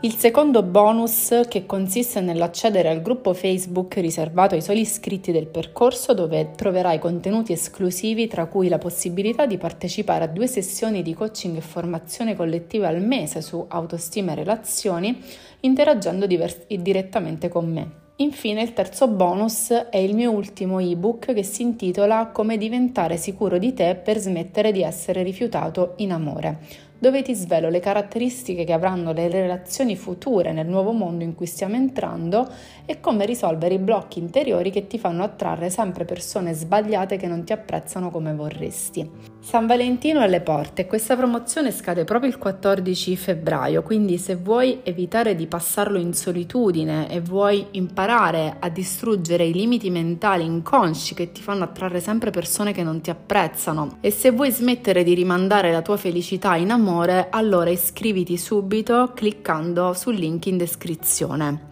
il 0.00 0.14
secondo 0.14 0.62
bonus 0.62 1.42
che 1.48 1.64
consiste 1.64 2.20
nell'accedere 2.20 2.90
al 2.90 3.00
gruppo 3.00 3.32
Facebook 3.32 3.94
riservato 3.94 4.54
ai 4.54 4.60
soli 4.60 4.80
iscritti 4.80 5.32
del 5.32 5.46
percorso 5.46 6.14
dove 6.14 6.50
troverai 6.54 6.98
contenuti 6.98 7.52
esclusivi 7.52 8.26
tra 8.26 8.46
cui 8.46 8.68
la 8.68 8.78
possibilità 8.78 9.46
di 9.46 9.56
partecipare 9.56 10.24
a 10.24 10.28
due 10.28 10.48
sessioni 10.48 11.02
di 11.02 11.14
coaching 11.14 11.56
e 11.56 11.60
formazione 11.60 12.36
collettiva 12.36 12.88
al 12.88 13.00
mese 13.00 13.40
su 13.40 13.64
autostima 13.68 14.32
e 14.32 14.34
relazioni 14.34 15.22
interagendo 15.60 16.26
divers- 16.26 16.66
direttamente 16.66 17.48
con 17.48 17.72
me. 17.72 18.04
Infine 18.18 18.62
il 18.62 18.72
terzo 18.72 19.08
bonus 19.08 19.70
è 19.90 19.98
il 19.98 20.14
mio 20.14 20.30
ultimo 20.30 20.78
ebook 20.78 21.34
che 21.34 21.42
si 21.42 21.60
intitola 21.60 22.28
Come 22.28 22.56
diventare 22.56 23.18
sicuro 23.18 23.58
di 23.58 23.74
te 23.74 23.94
per 23.94 24.18
smettere 24.18 24.72
di 24.72 24.82
essere 24.82 25.22
rifiutato 25.22 25.94
in 25.96 26.12
amore 26.12 26.84
dove 26.98 27.22
ti 27.22 27.34
svelo 27.34 27.68
le 27.68 27.80
caratteristiche 27.80 28.64
che 28.64 28.72
avranno 28.72 29.12
le 29.12 29.28
relazioni 29.28 29.96
future 29.96 30.52
nel 30.52 30.66
nuovo 30.66 30.92
mondo 30.92 31.24
in 31.24 31.34
cui 31.34 31.46
stiamo 31.46 31.74
entrando 31.74 32.48
e 32.84 33.00
come 33.00 33.26
risolvere 33.26 33.74
i 33.74 33.78
blocchi 33.78 34.18
interiori 34.18 34.70
che 34.70 34.86
ti 34.86 34.98
fanno 34.98 35.22
attrarre 35.22 35.70
sempre 35.70 36.04
persone 36.04 36.52
sbagliate 36.52 37.16
che 37.16 37.26
non 37.26 37.44
ti 37.44 37.52
apprezzano 37.52 38.10
come 38.10 38.34
vorresti. 38.34 39.34
San 39.46 39.66
Valentino 39.66 40.20
alle 40.20 40.40
porte 40.40 40.86
questa 40.86 41.14
promozione 41.14 41.70
scade 41.70 42.02
proprio 42.02 42.28
il 42.28 42.36
14 42.36 43.16
febbraio, 43.16 43.82
quindi 43.82 44.18
se 44.18 44.34
vuoi 44.34 44.80
evitare 44.82 45.36
di 45.36 45.46
passarlo 45.46 45.98
in 45.98 46.14
solitudine 46.14 47.08
e 47.08 47.20
vuoi 47.20 47.66
imparare 47.72 48.56
a 48.58 48.68
distruggere 48.68 49.44
i 49.44 49.52
limiti 49.52 49.88
mentali 49.88 50.44
inconsci 50.44 51.14
che 51.14 51.30
ti 51.30 51.42
fanno 51.42 51.62
attrarre 51.62 52.00
sempre 52.00 52.30
persone 52.30 52.72
che 52.72 52.82
non 52.82 53.00
ti 53.00 53.10
apprezzano 53.10 53.98
e 54.00 54.10
se 54.10 54.32
vuoi 54.32 54.50
smettere 54.50 55.04
di 55.04 55.14
rimandare 55.14 55.70
la 55.70 55.82
tua 55.82 55.96
felicità 55.96 56.56
in 56.56 56.72
amore, 56.72 56.84
amore, 56.86 57.28
allora 57.30 57.70
iscriviti 57.70 58.38
subito 58.38 59.10
cliccando 59.12 59.92
sul 59.92 60.14
link 60.14 60.46
in 60.46 60.56
descrizione. 60.56 61.68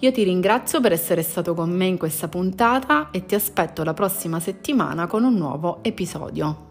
Io 0.00 0.12
ti 0.12 0.22
ringrazio 0.22 0.80
per 0.80 0.92
essere 0.92 1.22
stato 1.22 1.54
con 1.54 1.70
me 1.70 1.86
in 1.86 1.96
questa 1.96 2.28
puntata 2.28 3.10
e 3.10 3.24
ti 3.24 3.34
aspetto 3.34 3.82
la 3.84 3.94
prossima 3.94 4.38
settimana 4.38 5.06
con 5.06 5.24
un 5.24 5.34
nuovo 5.34 5.78
episodio. 5.82 6.69